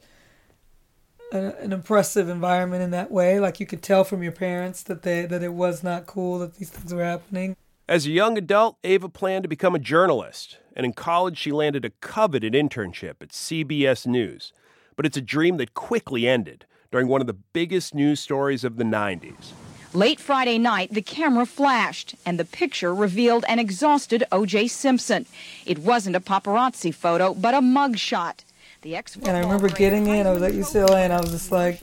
an 1.32 1.72
impressive 1.72 2.28
environment 2.28 2.82
in 2.82 2.90
that 2.92 3.10
way. 3.10 3.40
Like 3.40 3.58
you 3.58 3.66
could 3.66 3.82
tell 3.82 4.04
from 4.04 4.22
your 4.22 4.32
parents 4.32 4.82
that 4.84 5.02
they 5.02 5.26
that 5.26 5.42
it 5.42 5.52
was 5.52 5.82
not 5.82 6.06
cool 6.06 6.38
that 6.40 6.56
these 6.56 6.70
things 6.70 6.94
were 6.94 7.04
happening. 7.04 7.56
As 7.86 8.06
a 8.06 8.10
young 8.10 8.38
adult, 8.38 8.78
Ava 8.82 9.10
planned 9.10 9.42
to 9.42 9.48
become 9.48 9.74
a 9.74 9.78
journalist, 9.78 10.56
and 10.74 10.86
in 10.86 10.94
college 10.94 11.36
she 11.36 11.52
landed 11.52 11.84
a 11.84 11.90
coveted 11.90 12.54
internship 12.54 13.20
at 13.20 13.28
CBS 13.28 14.06
News. 14.06 14.54
But 14.96 15.04
it's 15.04 15.18
a 15.18 15.20
dream 15.20 15.58
that 15.58 15.74
quickly 15.74 16.26
ended 16.26 16.64
during 16.90 17.08
one 17.08 17.20
of 17.20 17.26
the 17.26 17.34
biggest 17.34 17.94
news 17.94 18.20
stories 18.20 18.64
of 18.64 18.78
the 18.78 18.84
90s. 18.84 19.52
Late 19.92 20.18
Friday 20.18 20.56
night, 20.56 20.94
the 20.94 21.02
camera 21.02 21.44
flashed, 21.44 22.14
and 22.24 22.40
the 22.40 22.46
picture 22.46 22.94
revealed 22.94 23.44
an 23.48 23.58
exhausted 23.58 24.24
O.J. 24.32 24.68
Simpson. 24.68 25.26
It 25.66 25.78
wasn't 25.78 26.16
a 26.16 26.20
paparazzi 26.20 26.94
photo, 26.94 27.34
but 27.34 27.52
a 27.52 27.60
mug 27.60 27.98
shot. 27.98 28.44
The 28.80 28.96
ex 28.96 29.14
And 29.16 29.28
I 29.28 29.40
remember 29.40 29.68
getting 29.68 30.06
in, 30.06 30.26
I 30.26 30.30
was 30.30 30.42
at 30.42 30.52
UCLA, 30.52 31.04
and 31.04 31.12
I 31.12 31.20
was 31.20 31.32
just 31.32 31.52
like, 31.52 31.82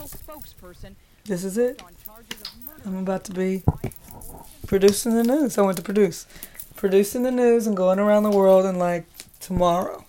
this 1.25 1.43
is 1.43 1.59
it. 1.59 1.83
I'm 2.87 2.97
about 2.97 3.23
to 3.25 3.33
be 3.33 3.63
producing 4.71 5.15
the 5.15 5.23
news. 5.23 5.57
I 5.57 5.63
went 5.63 5.75
to 5.79 5.83
produce. 5.83 6.25
Producing 6.77 7.23
the 7.23 7.31
news 7.31 7.67
and 7.67 7.75
going 7.75 7.99
around 7.99 8.23
the 8.23 8.31
world 8.31 8.65
and 8.65 8.79
like 8.79 9.05
tomorrow. 9.41 10.05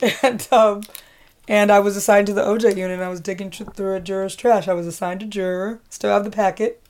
And 0.22 0.46
um, 0.52 0.82
and 1.48 1.70
I 1.70 1.78
was 1.78 1.96
assigned 1.96 2.26
to 2.26 2.34
the 2.34 2.42
OJ 2.42 2.76
unit. 2.76 2.90
And 2.90 3.04
I 3.04 3.08
was 3.08 3.20
digging 3.20 3.50
tr- 3.50 3.64
through 3.64 3.94
a 3.94 4.00
juror's 4.00 4.36
trash. 4.36 4.68
I 4.68 4.74
was 4.74 4.86
assigned 4.86 5.20
to 5.20 5.26
juror. 5.26 5.80
Still 5.88 6.10
have 6.10 6.24
the 6.24 6.30
packet. 6.30 6.82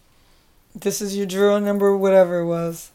This 0.74 1.00
is 1.00 1.16
your 1.16 1.26
juror 1.26 1.60
number, 1.60 1.96
whatever 1.96 2.40
it 2.40 2.46
was. 2.46 2.90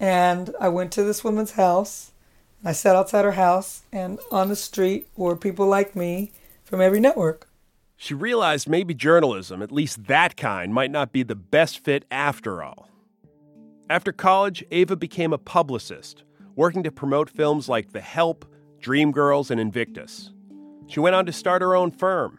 And 0.00 0.54
I 0.58 0.68
went 0.68 0.90
to 0.92 1.02
this 1.02 1.22
woman's 1.22 1.52
house. 1.52 2.12
I 2.64 2.72
sat 2.72 2.96
outside 2.96 3.24
her 3.24 3.32
house, 3.32 3.82
and 3.92 4.20
on 4.30 4.48
the 4.48 4.56
street 4.56 5.08
were 5.16 5.36
people 5.36 5.66
like 5.66 5.94
me 5.94 6.30
from 6.64 6.80
every 6.80 7.00
network. 7.00 7.48
She 7.96 8.14
realized 8.14 8.68
maybe 8.68 8.94
journalism, 8.94 9.60
at 9.60 9.72
least 9.72 10.06
that 10.06 10.36
kind, 10.36 10.72
might 10.72 10.92
not 10.92 11.12
be 11.12 11.24
the 11.24 11.34
best 11.34 11.84
fit 11.84 12.04
after 12.10 12.62
all. 12.62 12.88
After 13.88 14.10
college, 14.10 14.64
Ava 14.72 14.96
became 14.96 15.32
a 15.32 15.38
publicist, 15.38 16.24
working 16.56 16.82
to 16.82 16.90
promote 16.90 17.30
films 17.30 17.68
like 17.68 17.92
The 17.92 18.00
Help, 18.00 18.44
Dreamgirls, 18.80 19.50
and 19.50 19.60
Invictus. 19.60 20.32
She 20.88 20.98
went 20.98 21.14
on 21.14 21.24
to 21.26 21.32
start 21.32 21.62
her 21.62 21.76
own 21.76 21.92
firm. 21.92 22.38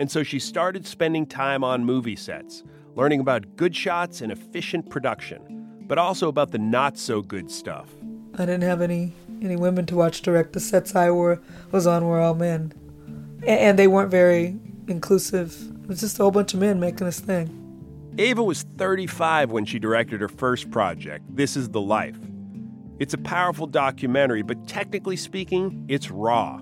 And 0.00 0.10
so 0.10 0.22
she 0.22 0.38
started 0.38 0.86
spending 0.86 1.26
time 1.26 1.62
on 1.62 1.84
movie 1.84 2.16
sets, 2.16 2.64
learning 2.94 3.20
about 3.20 3.56
good 3.56 3.76
shots 3.76 4.22
and 4.22 4.32
efficient 4.32 4.88
production, 4.88 5.84
but 5.86 5.98
also 5.98 6.28
about 6.28 6.50
the 6.50 6.58
not 6.58 6.96
so 6.96 7.20
good 7.20 7.50
stuff. 7.50 7.90
I 8.34 8.46
didn't 8.46 8.62
have 8.62 8.80
any 8.80 9.12
any 9.42 9.56
women 9.56 9.84
to 9.86 9.96
watch 9.96 10.22
direct. 10.22 10.54
The 10.54 10.60
sets 10.60 10.94
I 10.96 11.10
were 11.10 11.40
was 11.70 11.86
on 11.86 12.06
were 12.06 12.20
all 12.20 12.34
men, 12.34 12.72
A- 13.42 13.50
and 13.50 13.78
they 13.78 13.86
weren't 13.86 14.10
very 14.10 14.58
inclusive. 14.88 15.54
It 15.82 15.88
was 15.88 16.00
just 16.00 16.18
a 16.18 16.22
whole 16.22 16.30
bunch 16.30 16.54
of 16.54 16.60
men 16.60 16.80
making 16.80 17.04
this 17.04 17.20
thing. 17.20 17.63
Ava 18.16 18.44
was 18.44 18.62
35 18.62 19.50
when 19.50 19.64
she 19.64 19.80
directed 19.80 20.20
her 20.20 20.28
first 20.28 20.70
project, 20.70 21.24
This 21.34 21.56
Is 21.56 21.70
the 21.70 21.80
Life. 21.80 22.16
It's 23.00 23.12
a 23.12 23.18
powerful 23.18 23.66
documentary, 23.66 24.42
but 24.42 24.68
technically 24.68 25.16
speaking, 25.16 25.84
it's 25.88 26.12
raw. 26.12 26.60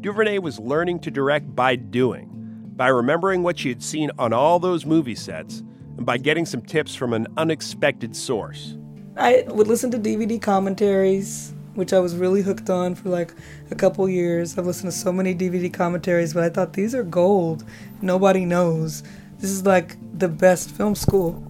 DuVernay 0.00 0.38
was 0.38 0.58
learning 0.58 0.98
to 1.00 1.10
direct 1.12 1.54
by 1.54 1.76
doing, 1.76 2.28
by 2.74 2.88
remembering 2.88 3.44
what 3.44 3.60
she 3.60 3.68
had 3.68 3.80
seen 3.80 4.10
on 4.18 4.32
all 4.32 4.58
those 4.58 4.84
movie 4.84 5.14
sets, 5.14 5.62
and 5.96 6.04
by 6.04 6.18
getting 6.18 6.44
some 6.44 6.62
tips 6.62 6.96
from 6.96 7.12
an 7.12 7.28
unexpected 7.36 8.16
source. 8.16 8.76
I 9.16 9.44
would 9.46 9.68
listen 9.68 9.92
to 9.92 9.98
DVD 9.98 10.42
commentaries, 10.42 11.54
which 11.74 11.92
I 11.92 12.00
was 12.00 12.16
really 12.16 12.42
hooked 12.42 12.70
on 12.70 12.96
for 12.96 13.08
like 13.08 13.32
a 13.70 13.76
couple 13.76 14.08
years. 14.08 14.58
I've 14.58 14.66
listened 14.66 14.90
to 14.90 14.98
so 14.98 15.12
many 15.12 15.32
DVD 15.32 15.72
commentaries, 15.72 16.34
but 16.34 16.42
I 16.42 16.48
thought 16.48 16.72
these 16.72 16.92
are 16.92 17.04
gold. 17.04 17.64
Nobody 18.02 18.44
knows. 18.44 19.04
This 19.38 19.50
is 19.50 19.64
like 19.64 19.96
the 20.18 20.28
best 20.28 20.70
film 20.70 20.96
school. 20.96 21.44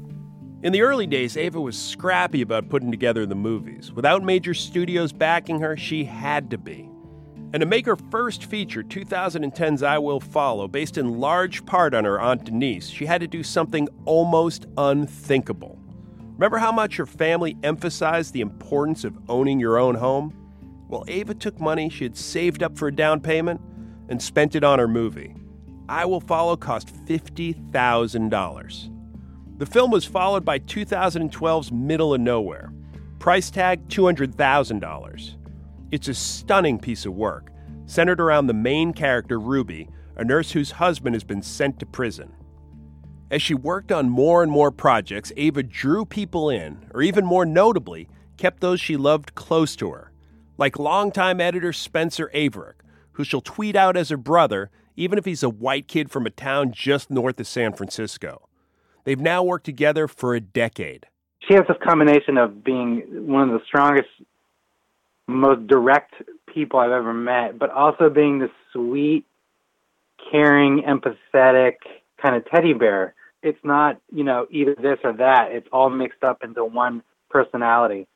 In 0.63 0.73
the 0.73 0.83
early 0.83 1.07
days, 1.07 1.39
Ava 1.39 1.59
was 1.59 1.79
scrappy 1.79 2.43
about 2.43 2.69
putting 2.69 2.91
together 2.91 3.25
the 3.25 3.35
movies. 3.35 3.93
Without 3.93 4.23
major 4.23 4.53
studios 4.53 5.11
backing 5.11 5.61
her, 5.61 5.75
she 5.75 6.05
had 6.05 6.51
to 6.51 6.59
be. 6.59 6.91
And 7.55 7.61
to 7.63 7.67
make 7.67 7.87
her 7.87 7.97
first 7.97 8.45
feature, 8.45 8.83
2010's 8.83 9.83
I 9.83 9.97
Will 9.97 10.21
Follow, 10.21 10.69
based 10.69 10.99
in 10.99 11.19
large 11.19 11.65
part 11.65 11.95
on 11.95 12.05
her 12.05 12.21
Aunt 12.21 12.45
Denise, 12.45 12.89
she 12.89 13.07
had 13.07 13.23
to 13.23 13.27
do 13.27 13.43
something 13.43 13.89
almost 14.05 14.67
unthinkable. 14.77 15.79
Remember 16.35 16.59
how 16.59 16.73
much 16.73 16.97
her 16.97 17.07
family 17.07 17.57
emphasized 17.63 18.35
the 18.35 18.43
importance 18.43 19.05
of 19.05 19.17
owning 19.31 19.59
your 19.59 19.79
own 19.79 19.95
home? 19.95 20.35
Well, 20.89 21.05
Ava 21.09 21.35
took 21.35 21.59
money 21.59 21.89
she 21.89 22.05
had 22.05 22.19
saved 22.19 22.63
up 22.63 22.77
for 22.77 22.89
a 22.89 22.95
down 22.95 23.21
payment 23.21 23.63
and 24.11 24.21
spent 24.21 24.55
it 24.55 24.63
on 24.63 24.79
her 24.79 24.89
movie. 24.89 25.35
I 25.89 26.05
Will 26.05 26.21
Follow 26.21 26.57
cost 26.57 26.89
$50,000. 27.07 29.59
The 29.59 29.67
film 29.67 29.91
was 29.91 30.05
followed 30.05 30.45
by 30.45 30.59
2012's 30.59 31.73
Middle 31.73 32.13
of 32.13 32.21
Nowhere. 32.21 32.71
Price 33.19 33.51
tag 33.51 33.89
$200,000. 33.89 35.35
It's 35.91 36.09
a 36.09 36.15
stunning 36.15 36.79
piece 36.79 37.07
of 37.07 37.15
work, 37.15 37.51
centered 37.87 38.21
around 38.21 38.49
the 38.49 38.55
main 38.55 38.93
character, 38.93 39.41
Ruby, 39.41 39.89
a 40.17 40.25
nurse 40.25 40.51
whose 40.51 40.73
husband 40.73 41.15
has 41.15 41.25
been 41.25 41.43
sent 41.43 41.81
to 41.81 41.87
prison. 41.87 42.35
As 43.31 43.41
she 43.41 43.55
worked 43.55 43.91
on 43.91 44.11
more 44.11 44.43
and 44.43 44.53
more 44.53 44.71
projects, 44.71 45.33
Ava 45.39 45.63
drew 45.63 46.05
people 46.05 46.51
in, 46.51 46.85
or 46.93 47.01
even 47.01 47.25
more 47.25 47.47
notably, 47.47 48.09
kept 48.37 48.61
those 48.61 48.81
she 48.81 48.99
loved 48.99 49.35
close 49.35 49.75
to 49.77 49.91
her, 49.91 50.13
like 50.59 50.79
longtime 50.79 51.41
editor 51.41 51.73
Spencer 51.73 52.31
Averick, 52.35 52.75
who 53.13 53.25
she'll 53.25 53.41
tweet 53.41 53.75
out 53.75 53.97
as 53.97 54.11
her 54.11 54.17
brother, 54.17 54.71
even 54.99 55.17
if 55.17 55.25
he's 55.25 55.45
a 55.45 55.49
white 55.49 55.87
kid 55.87 56.11
from 56.11 56.27
a 56.27 56.31
town 56.31 56.73
just 56.73 57.09
north 57.09 57.39
of 57.39 57.47
San 57.47 57.73
Francisco. 57.73 58.49
They've 59.05 59.21
now 59.21 59.45
worked 59.45 59.65
together 59.65 60.09
for 60.09 60.35
a 60.35 60.41
decade. 60.41 61.07
She 61.47 61.55
has 61.55 61.63
this 61.69 61.77
combination 61.89 62.37
of 62.37 62.65
being 62.65 63.05
one 63.29 63.49
of 63.49 63.59
the 63.59 63.65
strongest, 63.65 64.09
most 65.29 65.69
direct 65.69 66.15
people 66.53 66.81
I've 66.81 66.91
ever 66.91 67.15
met, 67.15 67.61
but 67.61 67.71
also 67.71 68.11
being 68.11 68.41
this 68.41 68.51
sweet, 68.73 69.25
caring, 70.33 70.83
empathetic 70.83 71.75
kind 72.21 72.35
of 72.35 72.45
teddy 72.51 72.73
bear. 72.73 73.15
It's 73.41 73.59
not, 73.63 74.01
you 74.13 74.25
know, 74.25 74.49
either 74.51 74.75
this 74.75 74.99
or 75.05 75.13
that. 75.13 75.53
It's 75.53 75.69
all 75.73 75.91
mixed 75.91 76.25
up 76.25 76.43
into 76.43 76.65
one 76.65 77.05
personality. 77.31 78.09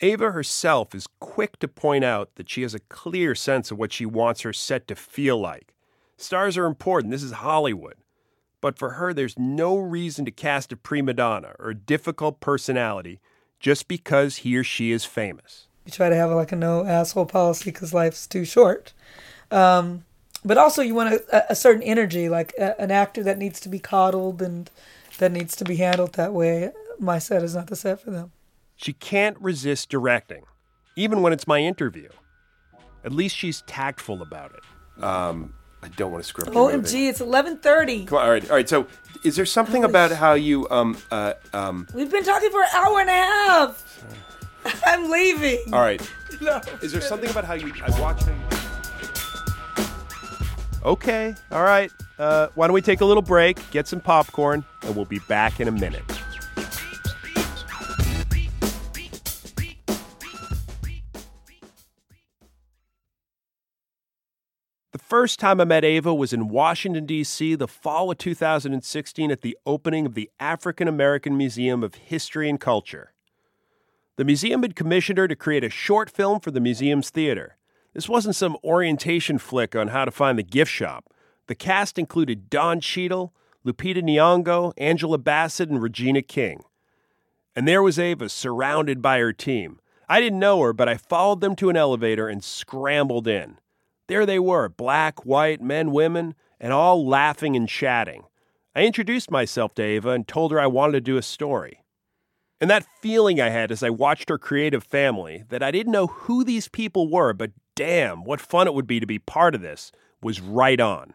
Ava 0.00 0.32
herself 0.32 0.94
is 0.94 1.06
quick 1.20 1.58
to 1.58 1.68
point 1.68 2.04
out 2.04 2.36
that 2.36 2.48
she 2.48 2.62
has 2.62 2.74
a 2.74 2.80
clear 2.80 3.34
sense 3.34 3.70
of 3.70 3.78
what 3.78 3.92
she 3.92 4.06
wants 4.06 4.40
her 4.40 4.54
set 4.54 4.88
to 4.88 4.96
feel 4.96 5.38
like. 5.38 5.71
Stars 6.22 6.56
are 6.56 6.66
important, 6.66 7.10
this 7.10 7.22
is 7.22 7.32
Hollywood. 7.32 7.96
But 8.60 8.78
for 8.78 8.90
her, 8.90 9.12
there's 9.12 9.38
no 9.38 9.76
reason 9.76 10.24
to 10.24 10.30
cast 10.30 10.70
a 10.72 10.76
prima 10.76 11.14
donna 11.14 11.54
or 11.58 11.70
a 11.70 11.74
difficult 11.74 12.38
personality 12.38 13.20
just 13.58 13.88
because 13.88 14.36
he 14.36 14.56
or 14.56 14.62
she 14.62 14.92
is 14.92 15.04
famous. 15.04 15.66
You 15.84 15.90
try 15.90 16.08
to 16.08 16.14
have 16.14 16.30
like 16.30 16.52
a 16.52 16.56
no 16.56 16.84
asshole 16.84 17.26
policy 17.26 17.70
because 17.72 17.92
life's 17.92 18.28
too 18.28 18.44
short. 18.44 18.92
Um, 19.50 20.04
but 20.44 20.58
also, 20.58 20.80
you 20.80 20.94
want 20.94 21.14
a, 21.14 21.52
a 21.52 21.56
certain 21.56 21.82
energy, 21.82 22.28
like 22.28 22.52
a, 22.58 22.80
an 22.80 22.92
actor 22.92 23.24
that 23.24 23.36
needs 23.36 23.58
to 23.60 23.68
be 23.68 23.80
coddled 23.80 24.40
and 24.40 24.70
that 25.18 25.32
needs 25.32 25.56
to 25.56 25.64
be 25.64 25.76
handled 25.76 26.12
that 26.14 26.32
way. 26.32 26.70
My 27.00 27.18
set 27.18 27.42
is 27.42 27.56
not 27.56 27.66
the 27.66 27.76
set 27.76 28.00
for 28.00 28.12
them. 28.12 28.30
She 28.76 28.92
can't 28.92 29.36
resist 29.40 29.90
directing, 29.90 30.44
even 30.94 31.20
when 31.20 31.32
it's 31.32 31.48
my 31.48 31.60
interview. 31.60 32.08
At 33.04 33.12
least 33.12 33.36
she's 33.36 33.62
tactful 33.62 34.22
about 34.22 34.52
it. 34.54 35.02
Um, 35.02 35.54
I 35.82 35.88
don't 35.88 36.12
want 36.12 36.24
to 36.24 36.34
your 36.44 36.54
movie. 36.54 36.76
OMG, 36.78 37.08
it's 37.08 37.20
eleven 37.20 37.58
thirty. 37.58 38.04
Come 38.04 38.18
on, 38.18 38.24
all 38.24 38.30
right, 38.30 38.50
all 38.50 38.56
right. 38.56 38.68
So, 38.68 38.86
is 39.24 39.34
there 39.36 39.46
something 39.46 39.82
about 39.84 40.12
how 40.12 40.34
you 40.34 40.68
um 40.70 40.96
uh 41.10 41.34
um? 41.52 41.88
We've 41.92 42.10
been 42.10 42.24
talking 42.24 42.50
for 42.50 42.62
an 42.62 42.68
hour 42.74 43.00
and 43.00 43.10
a 43.10 43.12
half. 43.12 44.04
I'm 44.86 45.10
leaving. 45.10 45.72
All 45.72 45.80
right. 45.80 46.00
No. 46.40 46.60
Is 46.80 46.90
there 46.90 47.00
something 47.00 47.30
about 47.30 47.44
how 47.44 47.52
you? 47.54 47.72
I 47.84 48.00
watch 48.00 48.22
how 48.24 48.32
you. 48.32 49.88
Okay, 50.84 51.36
all 51.52 51.62
right. 51.62 51.92
Uh, 52.18 52.48
why 52.54 52.66
don't 52.66 52.74
we 52.74 52.80
take 52.80 53.00
a 53.00 53.04
little 53.04 53.22
break, 53.22 53.58
get 53.70 53.86
some 53.86 54.00
popcorn, 54.00 54.64
and 54.82 54.96
we'll 54.96 55.04
be 55.04 55.20
back 55.20 55.60
in 55.60 55.68
a 55.68 55.70
minute. 55.70 56.02
The 64.92 64.98
first 64.98 65.40
time 65.40 65.58
I 65.58 65.64
met 65.64 65.86
Ava 65.86 66.14
was 66.14 66.34
in 66.34 66.50
Washington, 66.50 67.06
D.C., 67.06 67.54
the 67.54 67.66
fall 67.66 68.10
of 68.10 68.18
2016 68.18 69.30
at 69.30 69.40
the 69.40 69.56
opening 69.64 70.04
of 70.04 70.12
the 70.12 70.30
African 70.38 70.86
American 70.86 71.34
Museum 71.34 71.82
of 71.82 71.94
History 71.94 72.50
and 72.50 72.60
Culture. 72.60 73.14
The 74.16 74.24
museum 74.26 74.60
had 74.60 74.76
commissioned 74.76 75.16
her 75.16 75.26
to 75.26 75.34
create 75.34 75.64
a 75.64 75.70
short 75.70 76.10
film 76.10 76.40
for 76.40 76.50
the 76.50 76.60
museum's 76.60 77.08
theater. 77.08 77.56
This 77.94 78.06
wasn't 78.06 78.36
some 78.36 78.58
orientation 78.62 79.38
flick 79.38 79.74
on 79.74 79.88
how 79.88 80.04
to 80.04 80.10
find 80.10 80.38
the 80.38 80.42
gift 80.42 80.70
shop. 80.70 81.06
The 81.46 81.54
cast 81.54 81.98
included 81.98 82.50
Don 82.50 82.78
Cheadle, 82.78 83.32
Lupita 83.64 84.02
Nyong'o, 84.02 84.74
Angela 84.76 85.16
Bassett, 85.16 85.70
and 85.70 85.82
Regina 85.82 86.20
King. 86.20 86.64
And 87.56 87.66
there 87.66 87.82
was 87.82 87.98
Ava 87.98 88.28
surrounded 88.28 89.00
by 89.00 89.20
her 89.20 89.32
team. 89.32 89.80
I 90.06 90.20
didn't 90.20 90.38
know 90.38 90.60
her, 90.60 90.74
but 90.74 90.90
I 90.90 90.98
followed 90.98 91.40
them 91.40 91.56
to 91.56 91.70
an 91.70 91.78
elevator 91.78 92.28
and 92.28 92.44
scrambled 92.44 93.26
in. 93.26 93.56
There 94.12 94.26
they 94.26 94.38
were 94.38 94.68
black, 94.68 95.24
white, 95.24 95.62
men, 95.62 95.90
women, 95.90 96.34
and 96.60 96.70
all 96.70 97.08
laughing 97.08 97.56
and 97.56 97.66
chatting. 97.66 98.24
I 98.76 98.84
introduced 98.84 99.30
myself 99.30 99.72
to 99.76 99.82
Ava 99.82 100.10
and 100.10 100.28
told 100.28 100.52
her 100.52 100.60
I 100.60 100.66
wanted 100.66 100.92
to 100.92 101.00
do 101.00 101.16
a 101.16 101.22
story. 101.22 101.82
And 102.60 102.68
that 102.68 102.84
feeling 103.00 103.40
I 103.40 103.48
had 103.48 103.72
as 103.72 103.82
I 103.82 103.88
watched 103.88 104.28
her 104.28 104.36
creative 104.36 104.84
family, 104.84 105.44
that 105.48 105.62
I 105.62 105.70
didn't 105.70 105.94
know 105.94 106.08
who 106.08 106.44
these 106.44 106.68
people 106.68 107.08
were, 107.08 107.32
but 107.32 107.52
damn, 107.74 108.22
what 108.22 108.38
fun 108.38 108.66
it 108.66 108.74
would 108.74 108.86
be 108.86 109.00
to 109.00 109.06
be 109.06 109.18
part 109.18 109.54
of 109.54 109.62
this, 109.62 109.92
was 110.20 110.42
right 110.42 110.78
on. 110.78 111.14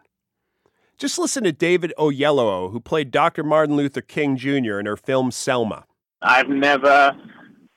Just 0.96 1.20
listen 1.20 1.44
to 1.44 1.52
David 1.52 1.92
Oyelowo, 2.00 2.72
who 2.72 2.80
played 2.80 3.12
Dr. 3.12 3.44
Martin 3.44 3.76
Luther 3.76 4.00
King 4.00 4.36
Jr. 4.36 4.80
in 4.80 4.86
her 4.86 4.96
film 4.96 5.30
Selma. 5.30 5.84
I've 6.20 6.48
never 6.48 7.12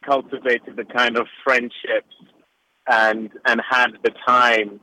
cultivated 0.03 0.77
the 0.77 0.85
kind 0.85 1.15
of 1.15 1.27
friendships 1.43 2.15
and 2.87 3.29
and 3.45 3.61
had 3.69 3.91
the 4.03 4.11
time 4.27 4.79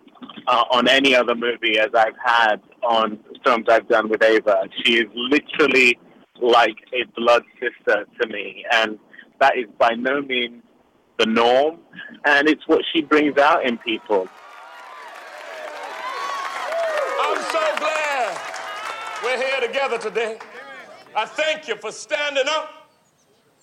uh, 0.47 0.65
on 0.71 0.89
any 0.89 1.15
other 1.15 1.35
movie 1.35 1.79
as 1.79 1.89
I've 1.95 2.17
had 2.23 2.57
on 2.83 3.19
films 3.45 3.67
I've 3.69 3.89
done 3.89 4.09
with 4.09 4.23
Ava. 4.23 4.69
She 4.83 4.99
is 4.99 5.07
literally 5.15 5.99
like 6.41 6.77
a 6.93 7.05
blood 7.17 7.43
sister 7.61 8.07
to 8.21 8.29
me, 8.29 8.65
and 8.73 8.99
that 9.41 9.57
is 9.57 9.67
by 9.79 9.91
no 9.95 10.23
means 10.23 10.63
the 11.19 11.27
norm, 11.27 11.79
and 12.25 12.49
it's 12.49 12.67
what 12.69 12.83
she 12.93 13.03
brings 13.03 13.37
out 13.39 13.67
in 13.67 13.77
people. 13.79 14.29
I'm 17.21 17.43
so 17.43 17.77
glad 17.79 18.39
we're 19.25 19.37
here 19.37 19.61
together 19.61 19.99
today. 19.99 20.39
I 21.17 21.27
thank 21.27 21.67
you 21.67 21.77
for 21.77 21.91
standing 21.91 22.45
up. 22.47 22.75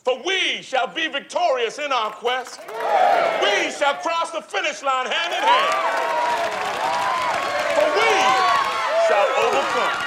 For 0.03 0.21
we 0.23 0.61
shall 0.61 0.85
be 0.85 1.07
victorious 1.07 1.79
in 1.79 1.91
our 1.91 2.11
quest. 2.11 2.59
We 2.67 3.71
shall 3.71 3.95
cross 3.95 4.29
the 4.29 4.41
finish 4.41 4.83
line 4.83 5.07
hand 5.07 5.33
in 5.33 5.41
hand. 5.41 6.24
For 7.95 8.01
we 8.01 9.07
shall 9.07 9.27
overcome. 9.45 9.97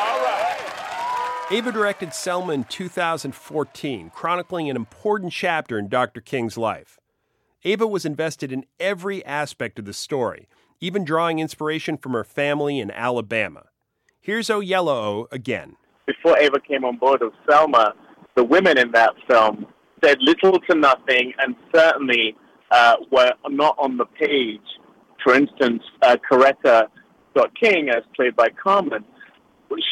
All 0.00 0.20
right. 0.22 1.46
Ava 1.50 1.72
directed 1.72 2.14
Selma 2.14 2.52
in 2.52 2.64
2014, 2.64 4.10
chronicling 4.10 4.70
an 4.70 4.76
important 4.76 5.32
chapter 5.32 5.78
in 5.78 5.88
Dr. 5.88 6.20
King's 6.20 6.56
life. 6.56 6.98
Ava 7.64 7.86
was 7.86 8.04
invested 8.04 8.52
in 8.52 8.64
every 8.78 9.24
aspect 9.24 9.78
of 9.78 9.84
the 9.84 9.92
story, 9.92 10.48
even 10.80 11.04
drawing 11.04 11.38
inspiration 11.38 11.96
from 11.96 12.12
her 12.12 12.24
family 12.24 12.78
in 12.78 12.90
Alabama. 12.90 13.64
Here's 14.20 14.48
Oyelowo 14.48 15.26
again. 15.32 15.76
Before 16.06 16.38
Ava 16.38 16.60
came 16.60 16.84
on 16.84 16.98
board 16.98 17.22
of 17.22 17.32
Selma, 17.48 17.94
the 18.36 18.44
women 18.44 18.78
in 18.78 18.90
that 18.92 19.14
film 19.28 19.66
said 20.02 20.18
little 20.20 20.60
to 20.68 20.74
nothing 20.74 21.32
and 21.38 21.54
certainly 21.74 22.36
uh, 22.70 22.96
were 23.10 23.32
not 23.48 23.76
on 23.78 23.96
the 23.96 24.04
page. 24.04 24.60
For 25.24 25.34
instance, 25.34 25.82
uh, 26.02 26.16
Coretta 26.30 26.88
King, 27.60 27.88
as 27.88 28.02
played 28.14 28.36
by 28.36 28.50
Carmen, 28.50 29.04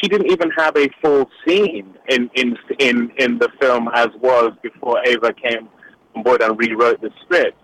she 0.01 0.07
didn't 0.07 0.31
even 0.31 0.49
have 0.51 0.77
a 0.77 0.87
full 1.01 1.29
scene 1.45 1.93
in, 2.07 2.29
in, 2.35 2.55
in, 2.79 3.11
in 3.17 3.39
the 3.39 3.49
film 3.59 3.89
as 3.93 4.07
was 4.21 4.53
before 4.61 5.01
Ava 5.05 5.33
came 5.33 5.67
on 6.15 6.23
board 6.23 6.41
and 6.41 6.57
rewrote 6.57 7.01
the 7.01 7.09
script. 7.23 7.57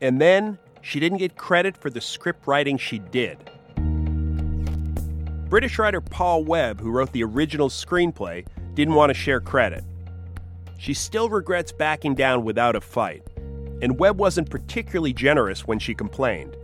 And 0.00 0.20
then 0.20 0.58
she 0.82 1.00
didn't 1.00 1.18
get 1.18 1.36
credit 1.36 1.76
for 1.76 1.90
the 1.90 2.00
script 2.00 2.46
writing 2.46 2.76
she 2.78 2.98
did. 2.98 3.38
British 5.48 5.78
writer 5.78 6.00
Paul 6.02 6.44
Webb, 6.44 6.80
who 6.80 6.90
wrote 6.90 7.10
the 7.12 7.24
original 7.24 7.70
screenplay, 7.70 8.46
didn't 8.74 8.94
want 8.94 9.10
to 9.10 9.14
share 9.14 9.40
credit. 9.40 9.82
She 10.76 10.94
still 10.94 11.28
regrets 11.28 11.72
backing 11.72 12.14
down 12.14 12.44
without 12.44 12.76
a 12.76 12.80
fight, 12.80 13.22
and 13.82 13.98
Webb 13.98 14.18
wasn't 14.18 14.50
particularly 14.50 15.12
generous 15.12 15.66
when 15.66 15.78
she 15.78 15.94
complained. 15.94 16.54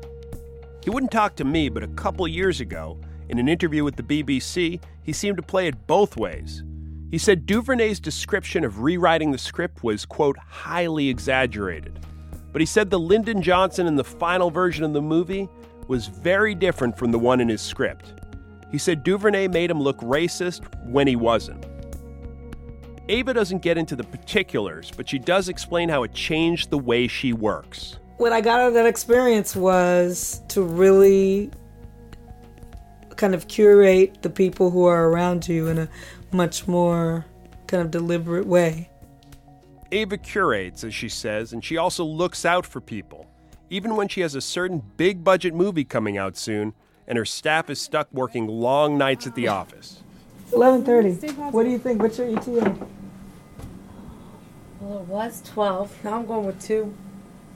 He 0.85 0.91
wouldn't 0.91 1.13
talk 1.13 1.35
to 1.37 1.45
me, 1.45 1.71
but 1.71 1.83
a 1.83 1.89
couple 1.89 2.29
years 2.29 2.61
ago, 2.61 3.01
in 3.31 3.39
an 3.39 3.49
interview 3.49 3.85
with 3.85 3.97
the 3.97 4.03
BBC, 4.03 4.83
he 5.03 5.15
seemed 5.15 5.39
to 5.39 5.43
play 5.43 5.67
it 5.67 5.87
both 5.87 6.19
ways. 6.19 6.63
He 7.11 7.17
said 7.17 7.47
Duvernay's 7.47 7.99
description 7.99 8.65
of 8.65 8.81
rewriting 8.81 9.31
the 9.31 9.39
script 9.39 9.83
was, 9.83 10.05
quote, 10.05 10.37
highly 10.37 11.09
exaggerated. 11.09 12.01
But 12.53 12.61
he 12.61 12.67
said 12.67 12.91
the 12.91 12.99
Lyndon 12.99 13.41
Johnson 13.41 13.87
in 13.87 13.97
the 13.97 14.05
final 14.05 14.51
version 14.51 14.85
of 14.85 14.93
the 14.93 15.01
movie 15.01 15.49
was 15.89 16.07
very 16.07 16.55
different 16.55 16.99
from 16.99 17.13
the 17.13 17.19
one 17.19 17.41
in 17.41 17.49
his 17.49 17.63
script. 17.63 18.21
He 18.71 18.77
said 18.77 19.05
Duvernay 19.05 19.49
made 19.49 19.71
him 19.71 19.81
look 19.81 20.01
racist 20.01 20.65
when 20.85 21.07
he 21.07 21.17
wasn't. 21.17 21.65
Ava 23.09 23.33
doesn't 23.33 23.63
get 23.63 23.79
into 23.79 23.97
the 23.97 24.05
particulars, 24.05 24.91
but 24.95 25.09
she 25.09 25.19
does 25.19 25.49
explain 25.49 25.89
how 25.89 26.03
it 26.03 26.13
changed 26.13 26.69
the 26.69 26.79
way 26.79 27.09
she 27.09 27.33
works. 27.33 27.97
What 28.17 28.33
I 28.33 28.41
got 28.41 28.61
out 28.61 28.69
of 28.69 28.75
that 28.75 28.87
experience 28.87 29.57
was 29.57 30.41
to 30.49 30.63
really 30.63 31.51
kind 33.17 33.35
of 33.35 33.49
curate 33.49 34.23
the 34.23 34.31
people 34.31 34.71
who 34.71 34.85
are 34.87 35.09
around 35.09 35.49
you 35.49 35.69
in 35.69 35.79
a 35.79 35.89
much 36.33 36.67
more 36.69 37.25
kind 37.67 37.83
of 37.83 37.91
deliberate 37.91 38.47
way. 38.47 38.89
Ava 39.93 40.19
curates, 40.19 40.85
as 40.85 40.95
she 40.95 41.09
says, 41.09 41.53
and 41.53 41.65
she 41.65 41.77
also 41.77 42.05
looks 42.05 42.45
out 42.45 42.67
for 42.67 42.81
people. 42.81 43.27
Even 43.71 43.97
when 43.97 44.09
she 44.09 44.21
has 44.21 44.35
a 44.35 44.41
certain 44.41 44.83
big 44.97 45.25
budget 45.25 45.55
movie 45.55 45.85
coming 45.85 46.19
out 46.19 46.37
soon, 46.37 46.73
and 47.07 47.19
her 47.19 47.25
staff 47.25 47.71
is 47.71 47.81
stuck 47.81 48.09
working 48.13 48.47
long 48.47 48.97
nights 48.97 49.27
at 49.27 49.35
the 49.35 49.49
office. 49.49 50.03
Eleven 50.53 50.85
thirty. 50.85 51.13
What 51.13 51.65
do 51.65 51.71
you 51.71 51.79
think? 51.79 52.01
What's 52.01 52.19
your 52.19 52.29
ETA? 52.37 52.77
Well, 54.81 54.99
it 54.99 55.09
was 55.09 55.43
12. 55.47 56.05
Now 56.05 56.19
I'm 56.19 56.27
going 56.27 56.47
with 56.47 56.61
two. 56.63 56.95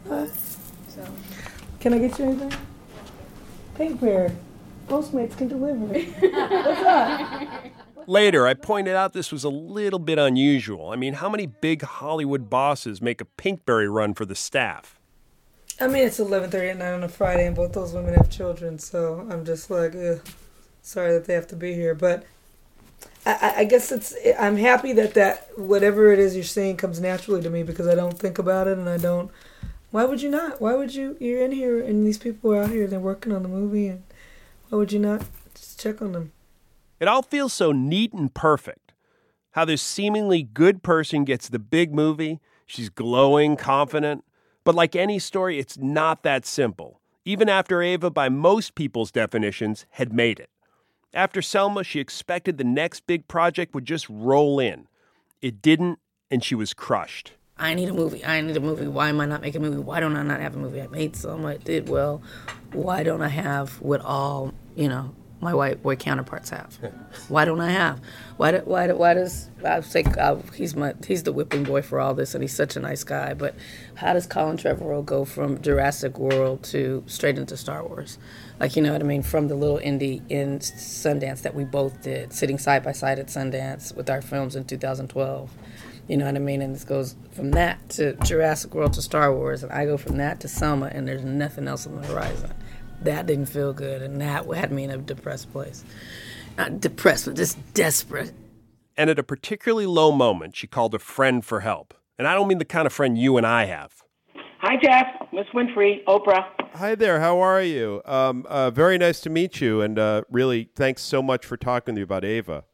What? 0.08 0.30
So. 0.88 1.06
Can 1.80 1.92
I 1.92 1.98
get 1.98 2.18
you 2.18 2.24
anything? 2.24 2.52
Pinkberry. 3.76 4.34
Postmates 4.88 5.36
can 5.36 5.48
deliver. 5.48 5.84
What's 5.86 6.82
up? 6.82 7.64
Later, 8.06 8.46
I 8.46 8.54
pointed 8.54 8.96
out 8.96 9.12
this 9.12 9.30
was 9.30 9.44
a 9.44 9.50
little 9.50 9.98
bit 9.98 10.18
unusual. 10.18 10.88
I 10.90 10.96
mean, 10.96 11.12
how 11.12 11.28
many 11.28 11.44
big 11.44 11.82
Hollywood 11.82 12.48
bosses 12.48 13.02
make 13.02 13.20
a 13.20 13.26
Pinkberry 13.26 13.92
run 13.92 14.14
for 14.14 14.24
the 14.24 14.34
staff? 14.34 14.98
I 15.78 15.88
mean, 15.88 16.06
it's 16.06 16.18
eleven 16.18 16.50
thirty 16.50 16.70
at 16.70 16.78
night 16.78 16.92
on 16.92 17.04
a 17.04 17.08
Friday, 17.08 17.46
and 17.46 17.54
both 17.54 17.74
those 17.74 17.92
women 17.92 18.14
have 18.14 18.30
children, 18.30 18.78
so 18.78 19.26
I'm 19.30 19.44
just 19.44 19.70
like, 19.70 19.94
Ugh, 19.94 20.20
sorry 20.80 21.12
that 21.12 21.26
they 21.26 21.34
have 21.34 21.46
to 21.48 21.56
be 21.56 21.74
here. 21.74 21.94
But 21.94 22.24
I, 23.26 23.54
I 23.58 23.64
guess 23.64 23.92
it's 23.92 24.16
I'm 24.38 24.56
happy 24.56 24.94
that 24.94 25.12
that 25.14 25.48
whatever 25.58 26.10
it 26.10 26.18
is 26.18 26.34
you're 26.34 26.44
saying 26.44 26.78
comes 26.78 26.98
naturally 27.00 27.42
to 27.42 27.50
me 27.50 27.62
because 27.62 27.86
I 27.86 27.94
don't 27.94 28.18
think 28.18 28.38
about 28.38 28.68
it 28.68 28.78
and 28.78 28.88
I 28.88 28.96
don't. 28.96 29.30
Why 29.90 30.04
would 30.04 30.20
you 30.20 30.30
not? 30.30 30.60
Why 30.60 30.74
would 30.74 30.94
you? 30.94 31.16
You're 31.18 31.42
in 31.42 31.52
here 31.52 31.80
and 31.80 32.06
these 32.06 32.18
people 32.18 32.52
are 32.52 32.62
out 32.62 32.70
here. 32.70 32.86
They're 32.86 33.00
working 33.00 33.32
on 33.32 33.42
the 33.42 33.48
movie, 33.48 33.88
and 33.88 34.02
why 34.68 34.78
would 34.78 34.92
you 34.92 34.98
not 34.98 35.22
just 35.54 35.80
check 35.80 36.02
on 36.02 36.12
them? 36.12 36.32
It 37.00 37.08
all 37.08 37.22
feels 37.22 37.52
so 37.52 37.72
neat 37.72 38.12
and 38.12 38.32
perfect. 38.32 38.92
How 39.52 39.64
this 39.64 39.82
seemingly 39.82 40.42
good 40.42 40.82
person 40.82 41.24
gets 41.24 41.48
the 41.48 41.58
big 41.58 41.94
movie. 41.94 42.40
She's 42.66 42.90
glowing, 42.90 43.56
confident. 43.56 44.24
But 44.62 44.74
like 44.74 44.94
any 44.94 45.18
story, 45.18 45.58
it's 45.58 45.78
not 45.78 46.22
that 46.22 46.44
simple. 46.44 47.00
Even 47.24 47.48
after 47.48 47.82
Ava, 47.82 48.10
by 48.10 48.28
most 48.28 48.74
people's 48.74 49.10
definitions, 49.10 49.86
had 49.92 50.12
made 50.12 50.38
it. 50.38 50.50
After 51.14 51.40
Selma, 51.40 51.84
she 51.84 52.00
expected 52.00 52.58
the 52.58 52.64
next 52.64 53.06
big 53.06 53.26
project 53.28 53.74
would 53.74 53.86
just 53.86 54.08
roll 54.10 54.60
in. 54.60 54.86
It 55.40 55.62
didn't, 55.62 55.98
and 56.30 56.44
she 56.44 56.54
was 56.54 56.74
crushed. 56.74 57.32
I 57.58 57.74
need 57.74 57.88
a 57.88 57.94
movie. 57.94 58.24
I 58.24 58.40
need 58.40 58.56
a 58.56 58.60
movie. 58.60 58.86
Why 58.86 59.08
am 59.08 59.20
I 59.20 59.26
not 59.26 59.40
making 59.40 59.64
a 59.64 59.68
movie? 59.68 59.82
Why 59.82 60.00
don't 60.00 60.16
I 60.16 60.22
not 60.22 60.40
have 60.40 60.54
a 60.54 60.58
movie? 60.58 60.80
I 60.80 60.86
made 60.86 61.16
Selma. 61.16 61.48
It 61.48 61.64
did 61.64 61.88
well. 61.88 62.22
Why 62.72 63.02
don't 63.02 63.22
I 63.22 63.28
have 63.28 63.80
what 63.80 64.00
all, 64.00 64.52
you 64.76 64.88
know, 64.88 65.14
my 65.40 65.54
white 65.54 65.82
boy 65.82 65.96
counterparts 65.96 66.50
have? 66.50 66.78
Why 67.28 67.44
don't 67.44 67.60
I 67.60 67.70
have? 67.70 68.00
Why 68.36 68.52
do, 68.52 68.58
why 68.58 68.86
do, 68.88 68.96
why 68.96 69.14
does 69.14 69.50
I 69.64 69.80
say 69.80 70.04
uh, 70.18 70.36
he's 70.54 70.74
my 70.74 70.94
he's 71.06 71.22
the 71.22 71.32
whipping 71.32 71.64
boy 71.64 71.82
for 71.82 72.00
all 72.00 72.14
this 72.14 72.34
and 72.34 72.42
he's 72.42 72.54
such 72.54 72.76
a 72.76 72.80
nice 72.80 73.04
guy, 73.04 73.34
but 73.34 73.54
how 73.94 74.12
does 74.12 74.26
Colin 74.26 74.56
Trevorrow 74.56 75.04
go 75.04 75.24
from 75.24 75.60
Jurassic 75.62 76.18
World 76.18 76.64
to 76.64 77.04
straight 77.06 77.38
into 77.38 77.56
Star 77.56 77.84
Wars? 77.86 78.18
Like 78.58 78.74
you 78.76 78.82
know 78.82 78.92
what 78.92 79.00
I 79.00 79.04
mean? 79.04 79.22
From 79.22 79.48
the 79.48 79.54
little 79.54 79.78
indie 79.78 80.22
in 80.28 80.58
Sundance 80.58 81.42
that 81.42 81.54
we 81.54 81.64
both 81.64 82.02
did, 82.02 82.32
sitting 82.32 82.58
side 82.58 82.82
by 82.82 82.92
side 82.92 83.18
at 83.18 83.26
Sundance 83.26 83.94
with 83.94 84.10
our 84.10 84.22
films 84.22 84.56
in 84.56 84.64
2012. 84.64 85.50
You 86.08 86.16
know 86.16 86.24
what 86.24 86.36
I 86.36 86.38
mean? 86.38 86.62
And 86.62 86.74
this 86.74 86.84
goes 86.84 87.14
from 87.32 87.50
that 87.50 87.86
to 87.90 88.14
Jurassic 88.24 88.74
World 88.74 88.94
to 88.94 89.02
Star 89.02 89.32
Wars, 89.34 89.62
and 89.62 89.70
I 89.70 89.84
go 89.84 89.98
from 89.98 90.16
that 90.16 90.40
to 90.40 90.48
Selma, 90.48 90.86
and 90.86 91.06
there's 91.06 91.22
nothing 91.22 91.68
else 91.68 91.86
on 91.86 92.00
the 92.00 92.06
horizon. 92.06 92.52
That 93.02 93.26
didn't 93.26 93.46
feel 93.46 93.74
good, 93.74 94.00
and 94.00 94.18
that 94.22 94.46
had 94.46 94.72
me 94.72 94.84
in 94.84 94.90
a 94.90 94.96
depressed 94.96 95.52
place. 95.52 95.84
Not 96.56 96.80
depressed, 96.80 97.26
but 97.26 97.36
just 97.36 97.58
desperate. 97.74 98.32
And 98.96 99.10
at 99.10 99.18
a 99.18 99.22
particularly 99.22 99.86
low 99.86 100.10
moment, 100.10 100.56
she 100.56 100.66
called 100.66 100.94
a 100.94 100.98
friend 100.98 101.44
for 101.44 101.60
help. 101.60 101.94
And 102.18 102.26
I 102.26 102.34
don't 102.34 102.48
mean 102.48 102.58
the 102.58 102.64
kind 102.64 102.86
of 102.86 102.92
friend 102.92 103.16
you 103.16 103.36
and 103.36 103.46
I 103.46 103.66
have. 103.66 104.02
Hi, 104.60 104.76
Jeff. 104.82 105.06
Miss 105.32 105.46
Winfrey, 105.54 106.02
Oprah. 106.06 106.46
Hi 106.74 106.94
there. 106.94 107.20
How 107.20 107.38
are 107.38 107.62
you? 107.62 108.02
Um, 108.04 108.44
uh, 108.48 108.70
very 108.70 108.98
nice 108.98 109.20
to 109.20 109.30
meet 109.30 109.60
you, 109.60 109.82
and 109.82 109.98
uh, 109.98 110.22
really 110.30 110.70
thanks 110.74 111.02
so 111.02 111.22
much 111.22 111.46
for 111.46 111.56
talking 111.56 111.94
to 111.94 111.98
me 112.00 112.02
about 112.02 112.24
Ava. 112.24 112.64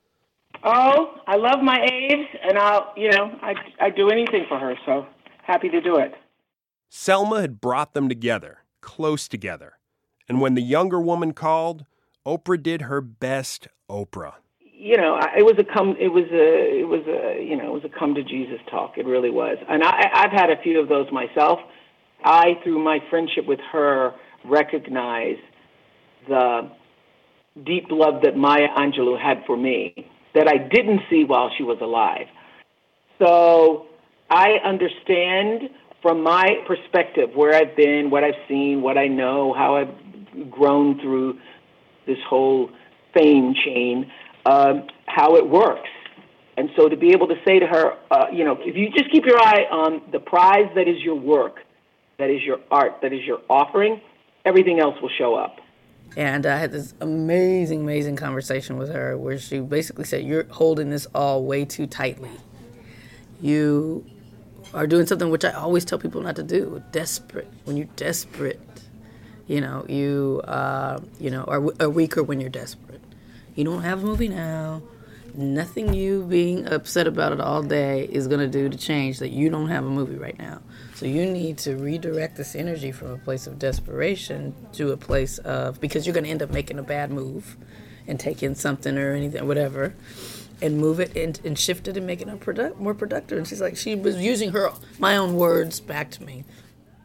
Oh, 0.65 1.15
I 1.27 1.37
love 1.37 1.63
my 1.63 1.79
Aves, 1.79 2.29
and 2.43 2.59
I'll, 2.59 2.93
you 2.97 3.11
know, 3.11 3.39
I 3.43 3.55
I 3.81 3.91
do 3.91 4.09
anything 4.09 4.47
for 4.49 4.59
her. 4.59 4.75
So 4.87 5.07
happy 5.43 5.69
to 5.69 5.81
do 5.81 5.97
it. 5.97 6.15
Selma 6.89 7.43
had 7.43 7.61
brought 7.61 7.93
them 7.93 8.09
together, 8.09 8.59
close 8.81 9.29
together. 9.29 9.75
And 10.27 10.41
when 10.41 10.55
the 10.55 10.63
younger 10.63 11.01
woman 11.01 11.33
called, 11.33 11.85
Oprah 12.27 12.63
did 12.63 12.83
her 12.83 13.03
best 13.03 13.69
Oprah. 13.91 14.35
You 14.61 14.97
know, 14.97 15.19
it 15.37 15.45
was 15.45 15.57
a 15.59 15.65
come. 15.65 15.97
It 16.01 16.09
was 16.09 16.25
a. 16.33 16.81
It 16.81 16.89
was 16.89 17.03
a. 17.07 17.43
You 17.43 17.57
know, 17.57 17.67
it 17.67 17.83
was 17.83 17.85
a 17.85 17.99
come 17.99 18.15
to 18.15 18.25
Jesus 18.25 18.59
talk. 18.71 18.97
It 18.97 19.05
really 19.05 19.31
was. 19.31 19.59
And 19.69 19.83
I, 19.83 20.09
I've 20.15 20.33
had 20.33 20.51
a 20.51 20.61
few 20.63 20.81
of 20.81 20.89
those 20.89 21.07
myself. 21.13 21.59
I, 22.25 22.55
through 22.63 22.83
my 22.83 23.01
friendship 23.11 23.47
with 23.47 23.61
her, 23.71 24.15
recognize 24.47 25.37
the 26.27 26.71
deep 27.67 27.85
love 27.91 28.23
that 28.23 28.35
Maya 28.35 28.69
Angelou 28.79 29.21
had 29.21 29.43
for 29.47 29.59
me 29.59 30.11
that 30.35 30.49
I 30.49 30.59
didn't 30.59 31.01
see 31.09 31.25
while 31.25 31.51
she 31.57 31.63
was 31.63 31.79
alive. 31.81 32.27
So 33.19 33.87
I 34.31 34.55
understand 34.65 35.71
from 36.03 36.23
my 36.23 36.57
perspective 36.67 37.31
where 37.35 37.55
I've 37.55 37.77
been, 37.77 38.11
what 38.11 38.25
I've 38.25 38.35
seen, 38.49 38.83
what 38.83 38.99
I 38.99 39.07
know, 39.07 39.55
how 39.55 39.77
I've 39.77 40.51
grown 40.51 41.01
through 41.01 41.39
this 42.07 42.19
whole 42.29 42.71
fame 43.15 43.55
chain, 43.65 44.11
um, 44.45 44.89
how 45.07 45.37
it 45.37 45.49
works. 45.49 45.89
And 46.57 46.71
so 46.77 46.89
to 46.89 46.97
be 46.97 47.11
able 47.11 47.27
to 47.29 47.37
say 47.45 47.59
to 47.59 47.67
her, 47.67 47.95
uh, 48.11 48.27
you 48.33 48.45
know, 48.45 48.57
if 48.61 48.77
you 48.77 48.91
just 48.91 49.11
keep 49.11 49.25
your 49.25 49.41
eye 49.41 49.65
on 49.71 50.03
the 50.13 50.21
prize 50.21 50.71
that 50.75 50.89
is 50.89 51.01
your 51.03 51.17
work, 51.17 51.61
that 52.19 52.31
is 52.31 52.43
your 52.43 52.59
art, 52.71 52.99
that 53.03 53.13
is 53.13 53.23
your 53.25 53.41
offering, 53.49 54.01
everything 54.45 54.81
else 54.81 54.95
will 55.01 55.11
show 55.17 55.35
up. 55.35 55.57
And 56.17 56.47
I 56.47 56.59
had 56.59 56.71
this 56.71 56.95
amazing, 57.01 57.81
amazing 57.81 58.17
conversation 58.17 58.77
with 58.77 58.93
her 58.93 59.17
where 59.19 59.39
she 59.39 59.59
basically 59.61 60.05
said, 60.05 60.25
You're 60.25 60.45
holding 60.45 60.91
this 60.91 61.07
all 61.15 61.45
way 61.45 61.65
too 61.65 61.87
tightly. 61.87 62.31
You 63.41 64.05
are 64.73 64.87
doing 64.87 65.07
something 65.07 65.31
which 65.31 65.45
I 65.45 65.51
always 65.53 65.85
tell 65.85 65.99
people 65.99 66.21
not 66.21 66.37
to 66.37 66.43
do 66.43 66.83
desperate. 66.93 67.49
When 67.65 67.77
you're 67.77 67.89
desperate, 67.97 68.61
you 69.47 69.61
know, 69.61 69.85
you, 69.89 70.41
uh, 70.45 71.01
you 71.19 71.31
know, 71.31 71.45
are, 71.45 71.65
are 71.81 71.91
weaker 71.91 72.23
when 72.23 72.41
you're 72.41 72.51
desperate. 72.51 73.01
You 73.57 73.65
don't 73.65 73.83
have 73.83 74.03
a 74.03 74.07
movie 74.07 74.29
now. 74.29 74.83
Nothing 75.37 75.95
you 75.95 76.23
being 76.23 76.67
upset 76.69 77.09
about 77.09 77.33
it 77.33 77.41
all 77.41 77.63
day 77.63 78.05
is 78.05 78.29
going 78.29 78.39
to 78.39 78.47
do 78.47 78.69
to 78.69 78.79
change 78.79 79.19
that 79.19 79.31
you 79.31 79.51
don't 79.51 79.69
have 79.69 79.85
a 79.85 79.91
movie 79.91 80.17
right 80.17 80.39
now. 80.39 80.63
So 80.95 81.07
you 81.07 81.27
need 81.27 81.59
to 81.59 81.77
redirect 81.77 82.37
this 82.37 82.55
energy 82.55 82.93
from 82.93 83.11
a 83.11 83.19
place 83.19 83.49
of 83.49 83.59
desperation 83.59 84.55
to 84.75 84.93
a 84.93 84.97
place 84.97 85.39
of 85.39 85.81
because 85.81 86.07
you're 86.07 86.15
going 86.15 86.25
to 86.25 86.31
end 86.31 86.43
up 86.43 86.51
making 86.51 86.79
a 86.79 86.85
bad 86.85 87.11
move 87.11 87.57
and 88.07 88.21
taking 88.21 88.55
something 88.55 88.97
or 88.97 89.13
anything, 89.13 89.45
whatever, 89.49 89.95
and 90.63 90.79
move 90.79 91.01
it 91.01 91.17
and, 91.17 91.41
and 91.45 91.59
shift 91.59 91.89
it 91.89 91.97
and 91.97 92.07
make 92.07 92.21
it 92.21 92.29
a 92.29 92.37
product, 92.37 92.79
more 92.79 92.95
productive. 92.95 93.37
And 93.37 93.49
she's 93.49 93.61
like, 93.61 93.77
she 93.77 93.97
was 93.97 94.17
using 94.19 94.53
her 94.53 94.71
my 95.01 95.17
own 95.17 95.35
words 95.35 95.81
back 95.81 96.13
to 96.13 96.23
me. 96.23 96.45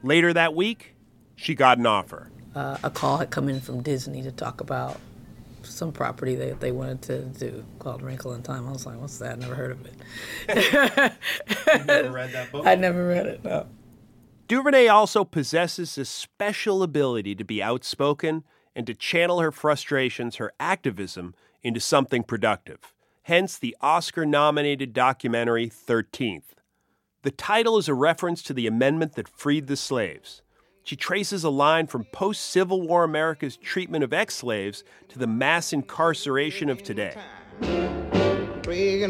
Later 0.04 0.34
that 0.34 0.54
week, 0.54 0.94
she 1.36 1.56
got 1.56 1.80
an 1.80 1.88
offer. 1.88 2.30
Uh, 2.54 2.78
a 2.84 2.90
call 2.92 3.18
had 3.18 3.32
come 3.32 3.50
in 3.50 3.60
from 3.60 3.82
Disney 3.82 4.22
to 4.22 4.32
talk 4.32 4.62
about 4.62 5.00
some 5.70 5.92
property 5.92 6.36
that 6.36 6.60
they 6.60 6.72
wanted 6.72 7.02
to 7.04 7.22
do 7.26 7.66
called 7.80 8.02
Wrinkle 8.02 8.34
in 8.34 8.44
Time. 8.44 8.68
I 8.68 8.72
was 8.72 8.86
like, 8.86 9.00
what's 9.00 9.18
that? 9.20 9.34
I 9.34 9.36
Never 9.36 9.56
heard 9.56 9.72
of 9.72 9.86
it. 9.86 11.14
never 11.86 12.12
read 12.12 12.32
that 12.34 12.52
book? 12.52 12.66
I 12.66 12.76
never 12.76 13.08
read 13.08 13.26
it, 13.28 13.44
no. 13.44 13.68
DuVernay 14.48 14.88
also 14.88 15.24
possesses 15.24 15.98
a 15.98 16.06
special 16.06 16.82
ability 16.82 17.36
to 17.36 17.44
be 17.44 17.62
outspoken 17.62 18.44
and 18.76 18.88
to 18.88 18.96
channel 18.96 19.40
her 19.40 19.52
frustrations, 19.52 20.38
her 20.38 20.54
activism, 20.60 21.36
into 21.62 21.80
something 21.80 22.24
productive. 22.24 22.94
Hence 23.24 23.58
the 23.58 23.76
Oscar 23.82 24.26
nominated 24.26 24.94
documentary 24.94 25.70
13th. 25.70 26.56
The 27.22 27.32
title 27.32 27.78
is 27.78 27.88
a 27.88 27.94
reference 27.94 28.42
to 28.44 28.54
the 28.54 28.66
amendment 28.66 29.14
that 29.16 29.28
freed 29.28 29.68
the 29.68 29.76
slaves. 29.76 30.42
She 30.90 30.96
traces 30.96 31.44
a 31.44 31.52
line 31.52 31.86
from 31.86 32.06
post 32.06 32.48
Civil 32.48 32.82
War 32.82 33.04
America's 33.04 33.56
treatment 33.56 34.04
of 34.04 34.12
ex 34.12 34.34
slaves 34.34 34.84
to 35.10 35.20
the 35.20 35.28
mass 35.28 35.72
incarceration 35.72 36.68
of 36.68 36.82
today. 36.82 37.16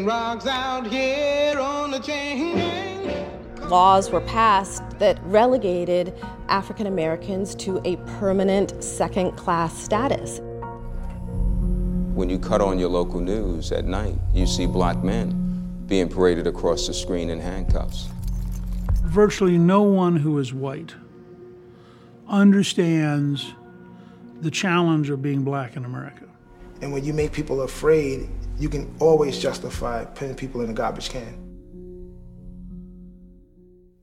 Rocks 0.04 0.46
out 0.46 0.86
here 0.86 1.58
on 1.58 1.90
the 1.90 1.98
chain. 2.00 3.26
Laws 3.70 4.10
were 4.10 4.20
passed 4.20 4.82
that 4.98 5.18
relegated 5.24 6.12
African 6.48 6.86
Americans 6.86 7.54
to 7.54 7.80
a 7.86 7.96
permanent 8.18 8.84
second 8.84 9.38
class 9.38 9.74
status. 9.74 10.40
When 12.12 12.28
you 12.28 12.38
cut 12.38 12.60
on 12.60 12.78
your 12.78 12.90
local 12.90 13.20
news 13.20 13.72
at 13.72 13.86
night, 13.86 14.16
you 14.34 14.46
see 14.46 14.66
black 14.66 15.02
men 15.02 15.86
being 15.86 16.10
paraded 16.10 16.46
across 16.46 16.86
the 16.86 16.92
screen 16.92 17.30
in 17.30 17.40
handcuffs. 17.40 18.10
Virtually 19.02 19.56
no 19.56 19.80
one 19.80 20.16
who 20.16 20.38
is 20.38 20.52
white 20.52 20.94
understands 22.30 23.54
the 24.40 24.50
challenge 24.50 25.10
of 25.10 25.20
being 25.20 25.42
black 25.42 25.76
in 25.76 25.84
America. 25.84 26.24
And 26.80 26.92
when 26.92 27.04
you 27.04 27.12
make 27.12 27.32
people 27.32 27.62
afraid, 27.62 28.28
you 28.58 28.68
can 28.68 28.94
always 29.00 29.38
justify 29.38 30.04
putting 30.04 30.34
people 30.34 30.62
in 30.62 30.70
a 30.70 30.72
garbage 30.72 31.10
can. 31.10 31.46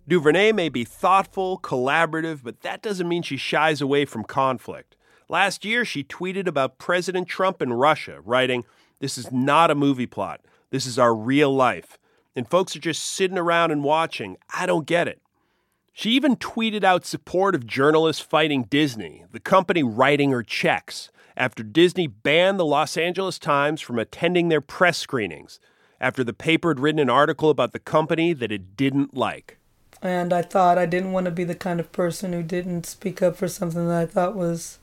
DuVernay 0.07 0.51
may 0.51 0.69
be 0.69 0.85
thoughtful, 0.85 1.59
collaborative, 1.59 2.41
but 2.43 2.61
that 2.61 2.81
doesn't 2.81 3.09
mean 3.09 3.23
she 3.23 3.35
shies 3.35 3.81
away 3.81 4.05
from 4.05 4.23
conflict. 4.23 4.95
Last 5.27 5.65
year, 5.65 5.83
she 5.83 6.03
tweeted 6.03 6.47
about 6.47 6.77
President 6.77 7.27
Trump 7.27 7.61
and 7.61 7.77
Russia, 7.77 8.21
writing, 8.23 8.63
This 8.99 9.17
is 9.17 9.31
not 9.31 9.71
a 9.71 9.75
movie 9.75 10.05
plot. 10.05 10.41
This 10.69 10.85
is 10.85 10.97
our 10.97 11.13
real 11.13 11.53
life. 11.53 11.97
And 12.35 12.49
folks 12.49 12.75
are 12.75 12.79
just 12.79 13.03
sitting 13.03 13.37
around 13.37 13.71
and 13.71 13.83
watching. 13.83 14.37
I 14.53 14.65
don't 14.65 14.85
get 14.85 15.07
it. 15.07 15.21
She 15.97 16.11
even 16.11 16.35
tweeted 16.35 16.83
out 16.83 17.07
support 17.07 17.55
of 17.55 17.65
journalists 17.65 18.21
fighting 18.21 18.65
Disney, 18.65 19.25
the 19.31 19.39
company 19.39 19.81
writing 19.81 20.29
her 20.29 20.43
checks, 20.43 21.09
after 21.35 21.63
Disney 21.63 22.05
banned 22.05 22.59
the 22.59 22.67
Los 22.67 22.97
Angeles 22.97 23.39
Times 23.39 23.81
from 23.81 23.97
attending 23.97 24.49
their 24.49 24.61
press 24.61 24.99
screenings, 24.99 25.59
after 25.99 26.23
the 26.23 26.33
paper 26.33 26.69
had 26.69 26.79
written 26.79 26.99
an 26.99 27.09
article 27.09 27.49
about 27.49 27.73
the 27.73 27.79
company 27.79 28.33
that 28.33 28.51
it 28.51 28.77
didn't 28.77 29.17
like. 29.17 29.57
And 29.99 30.33
I 30.33 30.43
thought 30.43 30.77
I 30.77 30.85
didn't 30.85 31.13
want 31.13 31.25
to 31.25 31.31
be 31.31 31.43
the 31.43 31.55
kind 31.55 31.79
of 31.79 31.91
person 31.91 32.31
who 32.31 32.43
didn't 32.43 32.85
speak 32.85 33.23
up 33.23 33.35
for 33.35 33.47
something 33.47 33.87
that 33.87 33.97
I 33.97 34.05
thought 34.05 34.35
was 34.35 34.77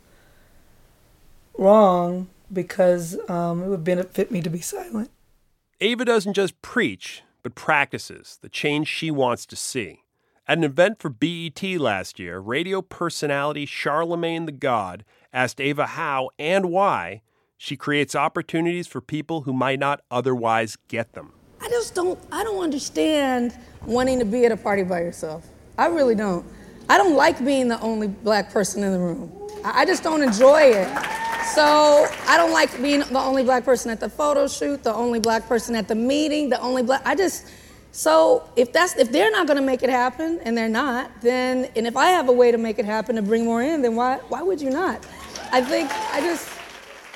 wrong 1.57 2.29
because 2.53 3.17
um, 3.31 3.63
it 3.63 3.69
would 3.69 3.85
benefit 3.85 4.33
me 4.33 4.43
to 4.43 4.51
be 4.51 4.61
silent. 4.61 5.13
Ava 5.81 6.05
doesn't 6.05 6.35
just 6.35 6.61
preach, 6.61 7.23
but 7.45 7.55
practices 7.55 8.37
the 8.43 8.49
change 8.49 8.89
she 8.89 9.13
wants 9.13 9.47
to 9.47 9.55
see. 9.55 10.01
At 10.47 10.59
an 10.59 10.65
event 10.65 11.01
for 11.01 11.09
BET 11.09 11.63
last 11.63 12.19
year, 12.19 12.39
radio 12.39 12.83
personality 12.83 13.65
Charlemagne 13.65 14.45
the 14.45 14.53
God 14.53 15.07
asked 15.33 15.59
Ava 15.59 15.87
how 15.87 16.29
and 16.39 16.67
why 16.67 17.23
she 17.57 17.79
creates 17.79 18.15
opportunities 18.15 18.87
for 18.87 19.01
people 19.01 19.43
who 19.43 19.55
might 19.55 19.79
not 19.79 20.03
otherwise 20.11 20.77
get 20.87 21.15
them. 21.15 21.33
I 21.63 21.71
just 21.71 21.95
don't 21.95 22.19
I 22.31 22.45
don't 22.45 22.63
understand 22.63 23.57
wanting 23.87 24.19
to 24.19 24.27
be 24.27 24.45
at 24.45 24.53
a 24.53 24.57
party 24.59 24.83
by 24.83 25.01
yourself. 25.01 25.49
I 25.79 25.87
really 25.87 26.15
don't. 26.15 26.45
I 26.91 26.99
don't 26.99 27.17
like 27.17 27.43
being 27.43 27.69
the 27.69 27.81
only 27.81 28.09
black 28.09 28.53
person 28.53 28.85
in 28.85 28.93
the 28.93 28.99
room. 28.99 29.33
I 29.65 29.87
just 29.87 30.03
don't 30.03 30.23
enjoy 30.23 30.61
it. 30.61 30.89
So 31.55 32.07
I 32.27 32.37
don't 32.37 32.53
like 32.53 32.71
being 32.83 33.01
the 33.01 33.19
only 33.19 33.45
black 33.45 33.65
person 33.65 33.91
at 33.91 33.99
the 33.99 34.11
photo 34.11 34.47
shoot, 34.47 34.83
the 34.83 34.93
only 34.93 35.21
black 35.21 35.49
person 35.49 35.75
at 35.75 35.89
the 35.89 35.95
meeting, 35.95 36.51
the 36.51 36.61
only 36.61 36.83
black 36.83 37.01
I 37.07 37.15
just 37.15 37.47
so 37.95 38.43
if 38.57 38.73
that's 38.73 38.97
if 38.97 39.13
they're 39.13 39.31
not 39.31 39.47
gonna 39.47 39.63
make 39.63 39.85
it 39.85 39.89
happen 39.89 40.41
and 40.43 40.59
they're 40.59 40.69
not, 40.69 41.13
then 41.21 41.71
and 41.77 41.87
if 41.87 41.97
I 41.97 42.07
have 42.07 42.29
a 42.29 42.33
way 42.33 42.51
to 42.51 42.59
make 42.59 42.81
it 42.81 42.85
happen 42.85 43.15
to 43.15 43.23
bring 43.23 43.45
more 43.45 43.63
in, 43.63 43.83
then 43.83 43.95
why 43.95 44.17
why 44.29 44.43
would 44.43 44.61
you 44.61 44.69
not? 44.69 45.07
I 45.53 45.63
think 45.63 45.93
I 46.13 46.21
just 46.21 46.49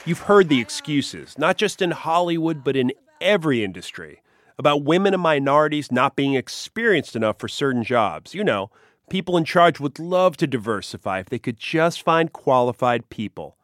You've 0.05 0.21
heard 0.21 0.49
the 0.49 0.61
excuses, 0.61 1.37
not 1.37 1.57
just 1.57 1.83
in 1.83 1.91
Hollywood, 1.91 2.63
but 2.63 2.77
in 2.77 2.93
every 3.21 3.65
industry, 3.65 4.23
about 4.57 4.85
women 4.85 5.15
and 5.15 5.23
minorities 5.23 5.91
not 5.91 6.15
being 6.15 6.35
experienced 6.35 7.17
enough 7.17 7.41
for 7.41 7.49
certain 7.49 7.83
jobs. 7.83 8.33
You 8.33 8.45
know, 8.45 8.71
people 9.11 9.37
in 9.37 9.45
charge 9.45 9.81
would 9.81 9.99
love 9.99 10.37
to 10.37 10.47
diversify 10.47 11.19
if 11.19 11.29
they 11.29 11.41
could 11.41 11.57
just 11.57 12.03
find 12.03 12.33
qualified 12.33 13.11
people. 13.11 13.57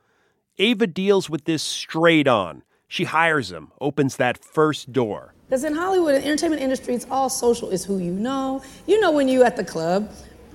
Ava 0.59 0.89
deals 0.89 1.31
with 1.31 1.45
this 1.45 1.63
straight 1.63 2.27
on. 2.27 2.65
She 2.89 3.05
hires 3.05 3.51
them, 3.51 3.71
opens 3.81 4.17
that 4.17 4.45
first 4.45 4.93
door. 4.93 5.34
Because 5.47 5.65
in 5.65 5.75
Hollywood, 5.75 6.15
the 6.15 6.25
entertainment 6.25 6.63
industry, 6.63 6.95
it's 6.95 7.07
all 7.11 7.29
social. 7.29 7.71
It's 7.71 7.85
who 7.85 7.99
you 7.99 8.13
know. 8.13 8.63
You 8.87 9.01
know 9.01 9.13
when 9.13 9.29
you 9.29 9.45
at 9.45 9.57
the 9.57 9.65
club. 9.65 10.11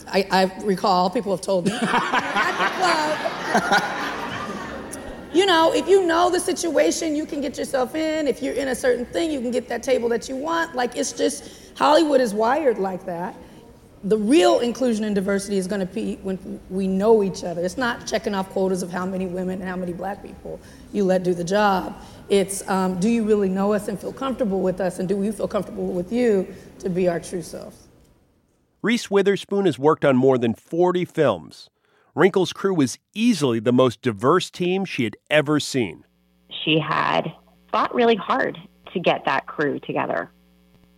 I, 0.08 0.28
I 0.32 0.43
recall 0.63 1.10
people 1.10 1.32
have 1.32 1.41
told 1.41 1.67
me 1.67 1.71
at 1.82 1.82
the 1.82 3.60
club. 3.60 3.99
You 5.32 5.45
know, 5.45 5.71
if 5.73 5.88
you 5.88 6.08
know 6.08 6.32
the 6.32 6.39
situation, 6.39 7.15
you 7.15 7.25
can 7.25 7.39
get 7.39 7.58
yourself 7.58 7.93
in. 7.93 8.28
If 8.28 8.41
you're 8.41 8.56
in 8.56 8.69
a 8.69 8.75
certain 8.75 9.06
thing, 9.06 9.32
you 9.32 9.39
can 9.39 9.52
get 9.52 9.67
that 9.69 9.84
table 9.84 10.10
that 10.10 10.28
you 10.28 10.36
want. 10.36 10.75
Like 10.75 10.97
it's 10.97 11.12
just 11.12 11.78
Hollywood 11.78 12.19
is 12.19 12.34
wired 12.34 12.80
like 12.80 13.06
that. 13.06 13.36
The 14.06 14.17
real 14.17 14.60
inclusion 14.60 15.04
and 15.04 15.13
diversity 15.13 15.58
is 15.58 15.67
going 15.67 15.82
to 15.82 15.86
be 15.86 16.15
when 16.23 16.60
we 16.69 16.88
know 16.88 17.21
each 17.21 17.43
other. 17.43 17.63
It's 17.63 17.78
not 17.78 18.08
checking 18.08 18.34
off 18.34 18.49
quotas 18.49 18.82
of 18.82 18.89
how 18.91 19.06
many 19.06 19.28
women 19.28 19.60
and 19.60 19.69
how 19.69 19.75
many 19.75 19.93
black 19.93 20.23
people 20.23 20.60
you 20.93 21.04
let 21.04 21.21
do 21.21 21.34
the 21.36 21.43
job. 21.43 22.02
It's 22.29 22.67
um, 22.69 22.99
do 22.99 23.09
you 23.09 23.23
really 23.23 23.49
know 23.49 23.73
us 23.73 23.87
and 23.87 23.99
feel 23.99 24.13
comfortable 24.13 24.61
with 24.61 24.79
us, 24.79 24.99
and 24.99 25.09
do 25.09 25.17
we 25.17 25.31
feel 25.31 25.47
comfortable 25.47 25.87
with 25.87 26.11
you 26.11 26.47
to 26.79 26.89
be 26.89 27.07
our 27.07 27.19
true 27.19 27.41
selves? 27.41 27.87
Reese 28.81 29.09
Witherspoon 29.11 29.65
has 29.65 29.77
worked 29.77 30.05
on 30.05 30.15
more 30.15 30.37
than 30.37 30.53
40 30.53 31.03
films. 31.05 31.69
Wrinkle's 32.15 32.53
crew 32.53 32.73
was 32.73 32.97
easily 33.13 33.59
the 33.59 33.73
most 33.73 34.01
diverse 34.01 34.49
team 34.49 34.85
she 34.85 35.03
had 35.03 35.17
ever 35.29 35.59
seen. 35.59 36.05
She 36.63 36.79
had 36.79 37.31
fought 37.71 37.93
really 37.93 38.15
hard 38.15 38.57
to 38.93 38.99
get 38.99 39.25
that 39.25 39.47
crew 39.47 39.79
together. 39.79 40.31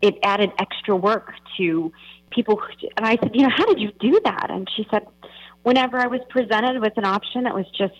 It 0.01 0.17
added 0.23 0.51
extra 0.59 0.95
work 0.95 1.33
to 1.57 1.91
people. 2.31 2.57
Who, 2.57 2.87
and 2.97 3.05
I 3.05 3.17
said, 3.17 3.31
you 3.33 3.43
know, 3.43 3.53
how 3.55 3.65
did 3.65 3.79
you 3.79 3.91
do 3.99 4.19
that? 4.23 4.47
And 4.49 4.69
she 4.75 4.85
said, 4.91 5.07
whenever 5.63 5.97
I 5.97 6.07
was 6.07 6.21
presented 6.29 6.81
with 6.81 6.93
an 6.97 7.05
option 7.05 7.43
that 7.43 7.53
was 7.53 7.65
just, 7.77 7.93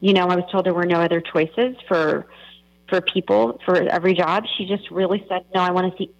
you 0.00 0.12
know, 0.12 0.26
I 0.26 0.36
was 0.36 0.44
told 0.50 0.66
there 0.66 0.74
were 0.74 0.86
no 0.86 1.00
other 1.00 1.20
choices 1.20 1.76
for 1.86 2.26
for 2.88 3.00
people 3.00 3.60
for 3.64 3.76
every 3.76 4.14
job. 4.14 4.44
She 4.56 4.66
just 4.66 4.90
really 4.90 5.24
said, 5.28 5.44
no, 5.54 5.60
I 5.60 5.70
want 5.70 5.92
to 5.92 5.98
see 5.98 6.10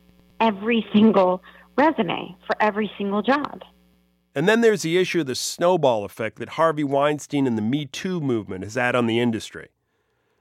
every 0.40 0.86
single 0.92 1.42
resume 1.76 2.36
for 2.46 2.56
every 2.60 2.90
single 2.98 3.22
job. 3.22 3.62
And 4.34 4.48
then 4.48 4.60
there's 4.60 4.82
the 4.82 4.98
issue 4.98 5.20
of 5.20 5.26
the 5.26 5.34
snowball 5.34 6.04
effect 6.04 6.38
that 6.38 6.50
Harvey 6.50 6.84
Weinstein 6.84 7.46
and 7.46 7.58
the 7.58 7.62
Me 7.62 7.86
Too 7.86 8.20
movement 8.20 8.62
has 8.62 8.74
had 8.74 8.94
on 8.94 9.06
the 9.06 9.18
industry. 9.18 9.68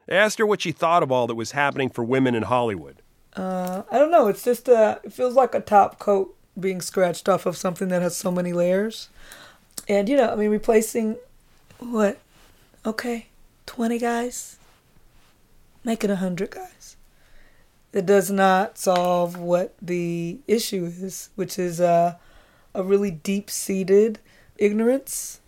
I 0.10 0.16
asked 0.16 0.40
her 0.40 0.46
what 0.46 0.62
she 0.62 0.72
thought 0.72 1.04
of 1.04 1.12
all 1.12 1.28
that 1.28 1.36
was 1.36 1.52
happening 1.52 1.90
for 1.90 2.04
women 2.04 2.36
in 2.36 2.44
Hollywood. 2.44 3.02
Uh, 3.36 3.84
I 3.92 4.00
don't 4.00 4.12
know. 4.12 4.28
It's 4.28 4.44
just 4.44 4.68
a. 4.68 5.00
It 5.04 5.14
feels 5.14 5.36
like 5.36 5.54
a 5.54 5.60
top 5.60 6.00
coat 6.00 6.36
being 6.60 6.82
scratched 6.82 7.30
off 7.30 7.46
of 7.46 7.58
something 7.58 7.88
that 7.90 8.02
has 8.02 8.16
so 8.16 8.32
many 8.32 8.54
layers. 8.54 9.10
And 9.88 10.10
you 10.10 10.18
know, 10.18 10.32
I 10.32 10.36
mean, 10.36 10.50
replacing 10.50 11.18
what? 11.80 12.18
Okay, 12.86 13.28
twenty 13.66 14.00
guys. 14.00 14.57
Make 15.88 16.04
it 16.04 16.10
a 16.10 16.18
hundred 16.18 16.52
guys. 16.52 16.98
It 17.94 18.06
does 18.06 18.30
not 18.30 18.78
solve 18.78 19.40
what 19.40 19.74
the 19.82 20.40
issue 20.46 20.84
is, 20.86 21.30
which 21.36 21.58
is 21.58 21.80
uh, 21.80 22.16
a 22.76 22.84
really 22.84 23.10
deep-seated 23.10 24.20
ignorance 24.58 25.40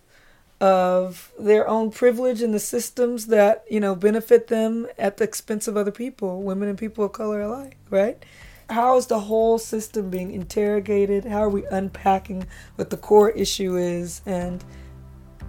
of 0.58 1.30
their 1.38 1.68
own 1.68 1.90
privilege 1.90 2.40
and 2.40 2.54
the 2.54 2.58
systems 2.58 3.26
that 3.26 3.66
you 3.70 3.80
know 3.80 3.94
benefit 3.94 4.46
them 4.46 4.86
at 4.98 5.18
the 5.18 5.24
expense 5.24 5.68
of 5.68 5.76
other 5.76 5.90
people, 5.90 6.42
women 6.42 6.70
and 6.70 6.78
people 6.78 7.04
of 7.04 7.12
color 7.12 7.42
alike. 7.42 7.76
Right? 7.90 8.24
how 8.70 8.96
is 8.96 9.08
the 9.08 9.20
whole 9.20 9.58
system 9.58 10.08
being 10.08 10.32
interrogated? 10.32 11.26
How 11.26 11.40
are 11.40 11.48
we 11.50 11.66
unpacking 11.66 12.46
what 12.76 12.88
the 12.88 12.96
core 12.96 13.30
issue 13.30 13.76
is? 13.76 14.22
And 14.24 14.64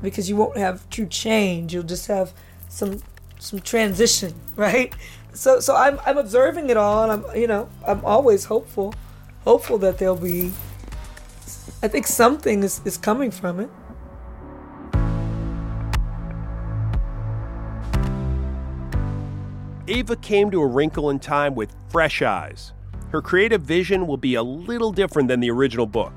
because 0.01 0.29
you 0.29 0.35
won't 0.35 0.57
have 0.57 0.89
true 0.89 1.05
change, 1.05 1.73
you'll 1.73 1.83
just 1.83 2.07
have 2.07 2.33
some 2.67 3.01
some 3.41 3.59
transition, 3.59 4.33
right? 4.55 4.93
So 5.33 5.59
so 5.59 5.75
I'm 5.75 5.99
I'm 6.05 6.17
observing 6.17 6.69
it 6.69 6.77
all, 6.77 7.03
and 7.03 7.11
I'm 7.11 7.35
you 7.35 7.47
know 7.47 7.67
I'm 7.85 8.03
always 8.05 8.45
hopeful, 8.45 8.93
hopeful 9.43 9.77
that 9.79 9.97
there'll 9.97 10.15
be. 10.15 10.53
I 11.83 11.87
think 11.87 12.05
something 12.05 12.63
is, 12.63 12.79
is 12.85 12.97
coming 12.97 13.31
from 13.31 13.59
it. 13.59 13.69
Ava 19.87 20.15
came 20.15 20.51
to 20.51 20.61
A 20.61 20.67
Wrinkle 20.67 21.09
in 21.09 21.19
Time 21.19 21.55
with 21.55 21.75
fresh 21.89 22.21
eyes. 22.21 22.73
Her 23.09 23.21
creative 23.21 23.63
vision 23.63 24.05
will 24.05 24.17
be 24.17 24.35
a 24.35 24.43
little 24.43 24.91
different 24.91 25.27
than 25.27 25.39
the 25.39 25.49
original 25.49 25.87
book. 25.87 26.13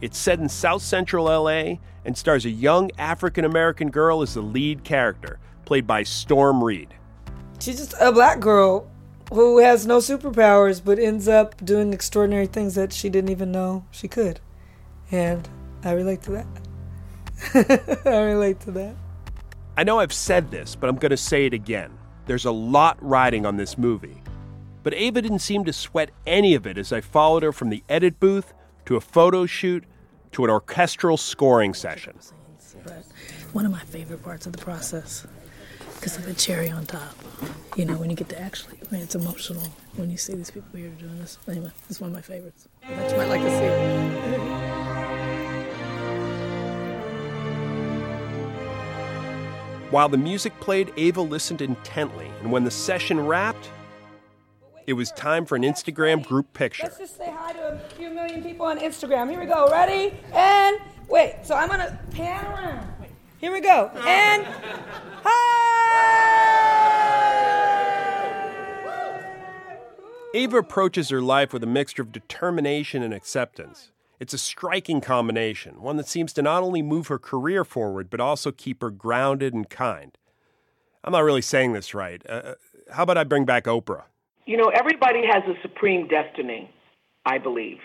It's 0.00 0.18
set 0.18 0.40
in 0.40 0.48
South 0.48 0.82
Central 0.82 1.26
LA 1.26 1.76
and 2.04 2.18
stars 2.18 2.44
a 2.44 2.50
young 2.50 2.90
African 2.98 3.44
American 3.44 3.90
girl 3.90 4.20
as 4.20 4.34
the 4.34 4.42
lead 4.42 4.84
character, 4.84 5.38
played 5.64 5.86
by 5.86 6.02
Storm 6.02 6.62
Reid. 6.62 6.94
She's 7.60 7.78
just 7.78 7.94
a 8.00 8.12
black 8.12 8.40
girl 8.40 8.90
who 9.32 9.58
has 9.58 9.86
no 9.86 9.98
superpowers 9.98 10.82
but 10.84 10.98
ends 10.98 11.28
up 11.28 11.64
doing 11.64 11.92
extraordinary 11.92 12.46
things 12.46 12.74
that 12.74 12.92
she 12.92 13.08
didn't 13.08 13.30
even 13.30 13.50
know 13.50 13.84
she 13.90 14.08
could. 14.08 14.40
And 15.10 15.48
I 15.82 15.92
relate 15.92 16.22
to 16.22 16.30
that. 16.32 18.02
I 18.06 18.20
relate 18.20 18.60
to 18.60 18.70
that. 18.72 18.94
I 19.76 19.84
know 19.84 19.98
I've 19.98 20.12
said 20.12 20.50
this, 20.50 20.76
but 20.76 20.88
I'm 20.88 20.96
going 20.96 21.10
to 21.10 21.16
say 21.16 21.46
it 21.46 21.54
again. 21.54 21.90
There's 22.26 22.44
a 22.44 22.52
lot 22.52 22.96
riding 23.00 23.44
on 23.44 23.56
this 23.56 23.76
movie. 23.76 24.22
But 24.82 24.94
Ava 24.94 25.22
didn't 25.22 25.40
seem 25.40 25.64
to 25.64 25.72
sweat 25.72 26.10
any 26.26 26.54
of 26.54 26.66
it 26.66 26.78
as 26.78 26.92
I 26.92 27.00
followed 27.00 27.42
her 27.42 27.52
from 27.52 27.70
the 27.70 27.82
edit 27.88 28.20
booth 28.20 28.52
to 28.86 28.96
a 28.96 29.00
photo 29.00 29.46
shoot 29.46 29.84
to 30.32 30.44
an 30.44 30.50
orchestral 30.50 31.16
scoring 31.16 31.74
session. 31.74 32.18
But 32.84 33.04
one 33.52 33.66
of 33.66 33.72
my 33.72 33.80
favorite 33.80 34.22
parts 34.22 34.46
of 34.46 34.52
the 34.52 34.58
process, 34.58 35.26
because 36.04 36.18
of 36.18 36.26
the 36.26 36.34
cherry 36.34 36.68
on 36.68 36.84
top. 36.84 37.16
You 37.76 37.86
know, 37.86 37.96
when 37.96 38.10
you 38.10 38.16
get 38.16 38.28
to 38.28 38.38
actually, 38.38 38.76
I 38.86 38.92
mean, 38.92 39.00
it's 39.00 39.14
emotional 39.14 39.66
when 39.96 40.10
you 40.10 40.18
see 40.18 40.34
these 40.34 40.50
people 40.50 40.68
here 40.78 40.90
doing 40.90 41.18
this. 41.18 41.38
Anyway, 41.48 41.70
it's 41.88 41.98
one 41.98 42.10
of 42.10 42.14
my 42.14 42.20
favorites. 42.20 42.68
That 42.86 43.10
you 43.10 43.16
might 43.16 43.30
like 43.30 43.40
to 43.40 43.48
see. 43.48 43.68
While 49.90 50.10
the 50.10 50.18
music 50.18 50.52
played, 50.60 50.92
Ava 50.98 51.22
listened 51.22 51.62
intently, 51.62 52.30
and 52.42 52.52
when 52.52 52.64
the 52.64 52.70
session 52.70 53.26
wrapped, 53.26 53.70
it 54.86 54.92
was 54.92 55.10
time 55.12 55.46
for 55.46 55.56
an 55.56 55.62
Instagram 55.62 56.22
group 56.22 56.52
picture. 56.52 56.82
Let's 56.82 56.98
just 56.98 57.16
say 57.16 57.32
hi 57.34 57.54
to 57.54 57.76
a 57.76 57.78
few 57.96 58.10
million 58.10 58.42
people 58.42 58.66
on 58.66 58.78
Instagram. 58.78 59.30
Here 59.30 59.40
we 59.40 59.46
go. 59.46 59.70
Ready? 59.70 60.12
And 60.34 60.76
wait. 61.08 61.36
So 61.44 61.54
I'm 61.54 61.70
gonna 61.70 61.98
pan 62.10 62.44
around. 62.44 62.90
Here 63.38 63.52
we 63.52 63.62
go. 63.62 63.90
And 64.06 64.46
Ava 70.34 70.58
approaches 70.58 71.10
her 71.10 71.22
life 71.22 71.52
with 71.52 71.62
a 71.62 71.66
mixture 71.66 72.02
of 72.02 72.10
determination 72.10 73.04
and 73.04 73.14
acceptance. 73.14 73.92
It's 74.18 74.34
a 74.34 74.38
striking 74.38 75.00
combination, 75.00 75.80
one 75.80 75.96
that 75.96 76.08
seems 76.08 76.32
to 76.32 76.42
not 76.42 76.64
only 76.64 76.82
move 76.82 77.06
her 77.06 77.20
career 77.20 77.64
forward, 77.64 78.10
but 78.10 78.18
also 78.18 78.50
keep 78.50 78.82
her 78.82 78.90
grounded 78.90 79.54
and 79.54 79.70
kind. 79.70 80.18
I'm 81.04 81.12
not 81.12 81.22
really 81.22 81.40
saying 81.40 81.72
this 81.72 81.94
right. 81.94 82.20
Uh, 82.28 82.54
how 82.90 83.04
about 83.04 83.16
I 83.16 83.22
bring 83.22 83.44
back 83.44 83.64
Oprah? 83.66 84.02
You 84.44 84.56
know, 84.56 84.72
everybody 84.74 85.20
has 85.24 85.44
a 85.44 85.54
supreme 85.62 86.08
destiny, 86.08 86.68
I 87.24 87.38
believe. 87.38 87.78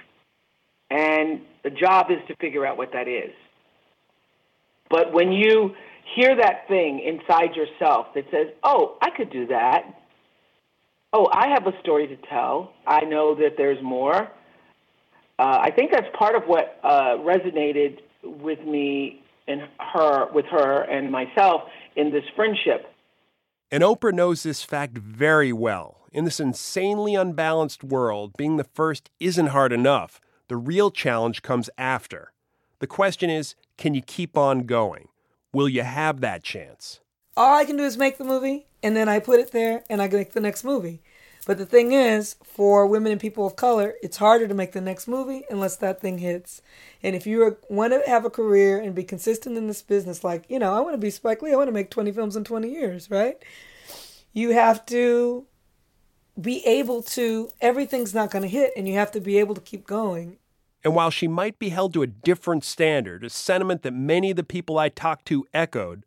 And 0.89 1.41
the 1.63 1.69
job 1.69 2.07
is 2.09 2.17
to 2.29 2.35
figure 2.37 2.65
out 2.65 2.77
what 2.77 2.91
that 2.93 3.07
is. 3.07 3.31
But 4.89 5.13
when 5.13 5.31
you 5.31 5.75
hear 6.15 6.35
that 6.35 6.67
thing 6.67 6.99
inside 6.99 7.55
yourself 7.55 8.07
that 8.15 8.25
says, 8.31 8.47
oh, 8.63 8.97
I 9.03 9.11
could 9.11 9.29
do 9.29 9.45
that. 9.47 9.83
Oh, 11.11 11.27
I 11.33 11.47
have 11.49 11.65
a 11.65 11.79
story 11.81 12.07
to 12.07 12.15
tell. 12.29 12.73
I 12.85 13.01
know 13.01 13.35
that 13.35 13.55
there's 13.57 13.81
more. 13.83 14.29
Uh, 15.39 15.59
I 15.61 15.71
think 15.71 15.91
that's 15.91 16.07
part 16.17 16.35
of 16.35 16.43
what 16.43 16.79
uh, 16.83 17.17
resonated 17.19 17.99
with 18.23 18.59
me 18.65 19.23
and 19.47 19.61
her, 19.93 20.31
with 20.31 20.45
her 20.51 20.83
and 20.83 21.11
myself 21.11 21.61
in 21.95 22.11
this 22.11 22.23
friendship. 22.35 22.93
And 23.71 23.83
Oprah 23.83 24.13
knows 24.13 24.43
this 24.43 24.63
fact 24.63 24.97
very 24.97 25.53
well. 25.53 25.97
In 26.11 26.25
this 26.25 26.39
insanely 26.39 27.15
unbalanced 27.15 27.83
world, 27.83 28.33
being 28.37 28.57
the 28.57 28.63
first 28.63 29.09
isn't 29.19 29.47
hard 29.47 29.71
enough. 29.71 30.19
The 30.47 30.57
real 30.57 30.89
challenge 30.89 31.41
comes 31.41 31.69
after. 31.77 32.33
The 32.79 32.87
question 32.87 33.29
is 33.29 33.55
can 33.77 33.93
you 33.93 34.01
keep 34.01 34.37
on 34.37 34.61
going? 34.65 35.07
Will 35.53 35.69
you 35.69 35.83
have 35.83 36.21
that 36.21 36.43
chance? 36.43 36.99
All 37.37 37.55
I 37.55 37.65
can 37.65 37.77
do 37.77 37.83
is 37.83 37.97
make 37.97 38.17
the 38.17 38.23
movie, 38.23 38.65
and 38.81 38.95
then 38.95 39.09
I 39.09 39.19
put 39.19 39.39
it 39.39 39.51
there, 39.51 39.83
and 39.89 40.01
I 40.01 40.07
make 40.07 40.33
the 40.33 40.39
next 40.39 40.63
movie. 40.63 41.01
But 41.45 41.57
the 41.57 41.65
thing 41.65 41.93
is, 41.93 42.35
for 42.43 42.85
women 42.85 43.11
and 43.11 43.19
people 43.19 43.47
of 43.47 43.55
color, 43.55 43.95
it's 44.03 44.17
harder 44.17 44.47
to 44.47 44.53
make 44.53 44.73
the 44.73 44.81
next 44.81 45.07
movie 45.07 45.43
unless 45.49 45.77
that 45.77 46.01
thing 46.01 46.19
hits. 46.19 46.61
And 47.01 47.15
if 47.15 47.25
you 47.25 47.57
want 47.69 47.93
to 47.93 48.07
have 48.07 48.25
a 48.25 48.29
career 48.29 48.79
and 48.79 48.93
be 48.93 49.03
consistent 49.03 49.57
in 49.57 49.67
this 49.67 49.81
business, 49.81 50.23
like, 50.23 50.45
you 50.49 50.59
know, 50.59 50.73
I 50.73 50.81
want 50.81 50.93
to 50.93 50.99
be 50.99 51.09
Spike 51.09 51.41
Lee, 51.41 51.53
I 51.53 51.55
want 51.55 51.69
to 51.69 51.73
make 51.73 51.89
20 51.89 52.11
films 52.11 52.35
in 52.35 52.43
20 52.43 52.69
years, 52.69 53.09
right? 53.09 53.41
You 54.33 54.51
have 54.51 54.85
to 54.87 55.47
be 56.39 56.63
able 56.67 57.01
to, 57.01 57.49
everything's 57.61 58.13
not 58.13 58.31
going 58.31 58.43
to 58.43 58.49
hit, 58.49 58.71
and 58.77 58.87
you 58.87 58.93
have 58.95 59.11
to 59.13 59.21
be 59.21 59.39
able 59.39 59.55
to 59.55 59.61
keep 59.61 59.87
going. 59.87 60.37
And 60.83 60.93
while 60.93 61.09
she 61.09 61.27
might 61.27 61.57
be 61.57 61.69
held 61.69 61.93
to 61.93 62.03
a 62.03 62.07
different 62.07 62.63
standard, 62.63 63.23
a 63.23 63.29
sentiment 63.29 63.81
that 63.81 63.93
many 63.93 64.29
of 64.29 64.37
the 64.37 64.43
people 64.43 64.77
I 64.77 64.89
talked 64.89 65.25
to 65.27 65.47
echoed, 65.53 66.03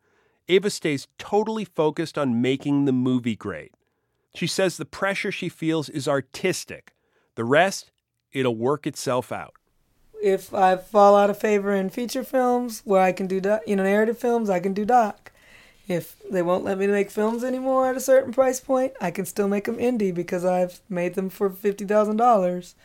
Ava 0.49 0.71
stays 0.71 1.07
totally 1.19 1.65
focused 1.65 2.19
on 2.19 2.43
making 2.43 2.85
the 2.85 2.93
movie 2.93 3.37
great. 3.37 3.73
She 4.35 4.47
says 4.47 4.77
the 4.77 4.85
pressure 4.85 5.31
she 5.31 5.49
feels 5.49 5.89
is 5.89 6.09
artistic. 6.09 6.93
The 7.35 7.45
rest, 7.45 7.91
it'll 8.33 8.57
work 8.57 8.87
itself 8.87 9.31
out. 9.31 9.55
If 10.23 10.55
I 10.55 10.77
fall 10.77 11.17
out 11.17 11.31
of 11.31 11.39
favor 11.39 11.75
in 11.75 11.91
feature 11.91 12.25
films 12.25 12.83
where 12.85 13.03
I 13.03 13.13
can 13.13 13.27
do, 13.27 13.41
doc, 13.41 13.63
you 13.67 13.77
know, 13.77 13.83
narrative 13.83 14.19
films, 14.19 14.49
I 14.49 14.61
can 14.61 14.73
do 14.73 14.85
doc. 14.85 15.33
If 15.89 16.17
they 16.31 16.43
won't 16.43 16.65
let 16.65 16.79
me 16.79 16.87
make 16.87 17.11
films 17.11 17.43
anymore 17.43 17.89
at 17.89 17.97
a 17.97 18.01
certain 18.01 18.33
price 18.33 18.61
point, 18.61 18.93
I 19.01 19.11
can 19.11 19.27
still 19.27 19.49
make 19.49 19.65
them 19.65 19.79
indie 19.79 20.15
because 20.15 20.45
I've 20.45 20.81
made 20.89 21.15
them 21.15 21.29
for 21.29 21.51
fifty 21.51 21.85
thousand 21.85 22.19
dollars. 22.19 22.77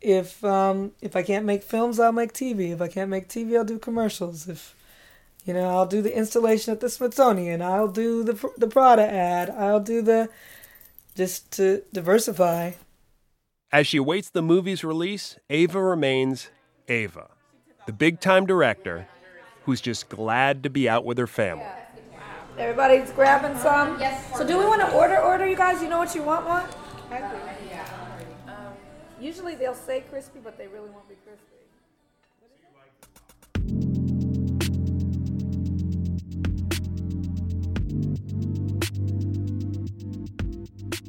If 0.00 0.44
um, 0.44 0.92
if 1.00 1.16
I 1.16 1.22
can't 1.22 1.44
make 1.44 1.64
films, 1.64 1.98
I'll 1.98 2.12
make 2.12 2.32
TV. 2.32 2.72
If 2.72 2.80
I 2.80 2.86
can't 2.86 3.10
make 3.10 3.28
TV, 3.28 3.56
I'll 3.56 3.64
do 3.64 3.80
commercials. 3.80 4.48
If 4.48 4.75
you 5.46 5.54
know, 5.54 5.70
I'll 5.70 5.86
do 5.86 6.02
the 6.02 6.14
installation 6.14 6.72
at 6.72 6.80
the 6.80 6.90
Smithsonian. 6.90 7.62
I'll 7.62 7.88
do 7.88 8.24
the 8.24 8.50
the 8.58 8.66
Prada 8.66 9.06
ad. 9.08 9.48
I'll 9.50 9.80
do 9.80 10.02
the 10.02 10.28
just 11.14 11.52
to 11.52 11.82
diversify. 11.92 12.72
As 13.72 13.86
she 13.86 13.96
awaits 13.96 14.28
the 14.28 14.42
movie's 14.42 14.82
release, 14.84 15.38
Ava 15.48 15.80
remains 15.80 16.50
Ava, 16.88 17.30
the 17.86 17.92
big 17.92 18.20
time 18.20 18.44
director 18.44 19.08
who's 19.64 19.80
just 19.80 20.08
glad 20.08 20.62
to 20.64 20.70
be 20.70 20.88
out 20.88 21.04
with 21.04 21.18
her 21.18 21.26
family. 21.26 21.64
Everybody's 22.58 23.10
grabbing 23.12 23.56
some. 23.58 24.00
Yes. 24.00 24.36
So 24.36 24.46
do 24.46 24.58
we 24.58 24.64
want 24.64 24.80
to 24.80 24.92
order? 24.92 25.18
Order, 25.18 25.46
you 25.46 25.56
guys. 25.56 25.82
You 25.82 25.88
know 25.88 25.98
what 25.98 26.14
you 26.14 26.22
want? 26.22 26.46
One. 26.46 26.64
Usually 29.20 29.54
they'll 29.54 29.74
say 29.74 30.04
crispy, 30.10 30.40
but 30.42 30.58
they 30.58 30.66
really 30.66 30.90
won't 30.90 31.08
be 31.08 31.14
crispy. 31.24 31.55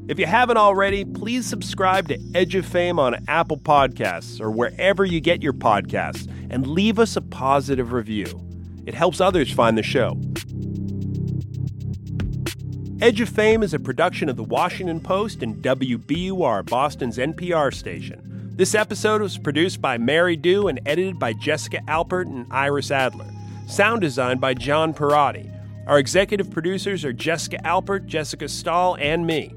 If 0.07 0.19
you 0.19 0.25
haven't 0.25 0.55
already, 0.55 1.03
please 1.03 1.45
subscribe 1.45 2.07
to 2.07 2.17
Edge 2.33 2.55
of 2.55 2.65
Fame 2.65 2.97
on 2.97 3.25
Apple 3.27 3.57
Podcasts 3.57 4.39
or 4.39 4.49
wherever 4.49 5.03
you 5.03 5.19
get 5.19 5.43
your 5.43 5.51
podcasts 5.51 6.31
and 6.49 6.65
leave 6.65 6.97
us 6.97 7.17
a 7.17 7.21
positive 7.21 7.91
review. 7.91 8.25
It 8.85 8.93
helps 8.93 9.19
others 9.19 9.51
find 9.51 9.77
the 9.77 9.83
show. 9.83 10.17
Edge 13.01 13.19
of 13.19 13.27
Fame 13.27 13.63
is 13.63 13.73
a 13.73 13.79
production 13.79 14.29
of 14.29 14.37
the 14.37 14.45
Washington 14.45 15.01
Post 15.01 15.43
and 15.43 15.61
WBUR, 15.61 16.65
Boston's 16.65 17.17
NPR 17.17 17.73
station. 17.73 18.53
This 18.55 18.75
episode 18.75 19.21
was 19.21 19.37
produced 19.37 19.81
by 19.81 19.97
Mary 19.97 20.37
Dew 20.37 20.69
and 20.69 20.79
edited 20.85 21.19
by 21.19 21.33
Jessica 21.33 21.81
Alpert 21.89 22.27
and 22.27 22.47
Iris 22.49 22.91
Adler. 22.91 23.29
Sound 23.67 23.99
designed 23.99 24.39
by 24.39 24.53
John 24.53 24.93
Parati. 24.93 25.51
Our 25.85 25.99
executive 25.99 26.49
producers 26.49 27.03
are 27.03 27.11
Jessica 27.11 27.57
Alpert, 27.65 28.05
Jessica 28.05 28.47
Stahl, 28.47 28.95
and 29.01 29.27
me. 29.27 29.53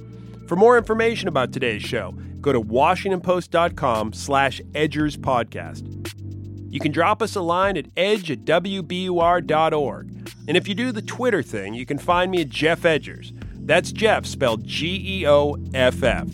For 0.51 0.57
more 0.57 0.77
information 0.77 1.29
about 1.29 1.53
today's 1.53 1.81
show, 1.81 2.11
go 2.41 2.53
to 2.53 2.61
washingtonpost.com 2.61 4.13
slash 4.13 4.61
edgers 4.73 5.17
podcast. 5.17 5.85
You 6.73 6.81
can 6.81 6.91
drop 6.91 7.23
us 7.23 7.37
a 7.37 7.41
line 7.41 7.77
at 7.77 7.87
edge 7.97 8.33
at 8.33 8.45
wbur.org. 8.45 10.09
And 10.49 10.57
if 10.57 10.67
you 10.67 10.75
do 10.75 10.91
the 10.91 11.03
Twitter 11.03 11.45
thing, 11.45 11.75
you 11.75 11.87
can 11.87 11.99
find 11.99 12.33
me 12.33 12.41
at 12.41 12.49
Geoff 12.49 12.81
Edgers. 12.81 13.31
That's 13.65 13.93
Jeff 13.93 14.27
spelled 14.27 14.67
G 14.67 15.21
E 15.21 15.25
O 15.29 15.57
F 15.73 16.03
F. 16.03 16.27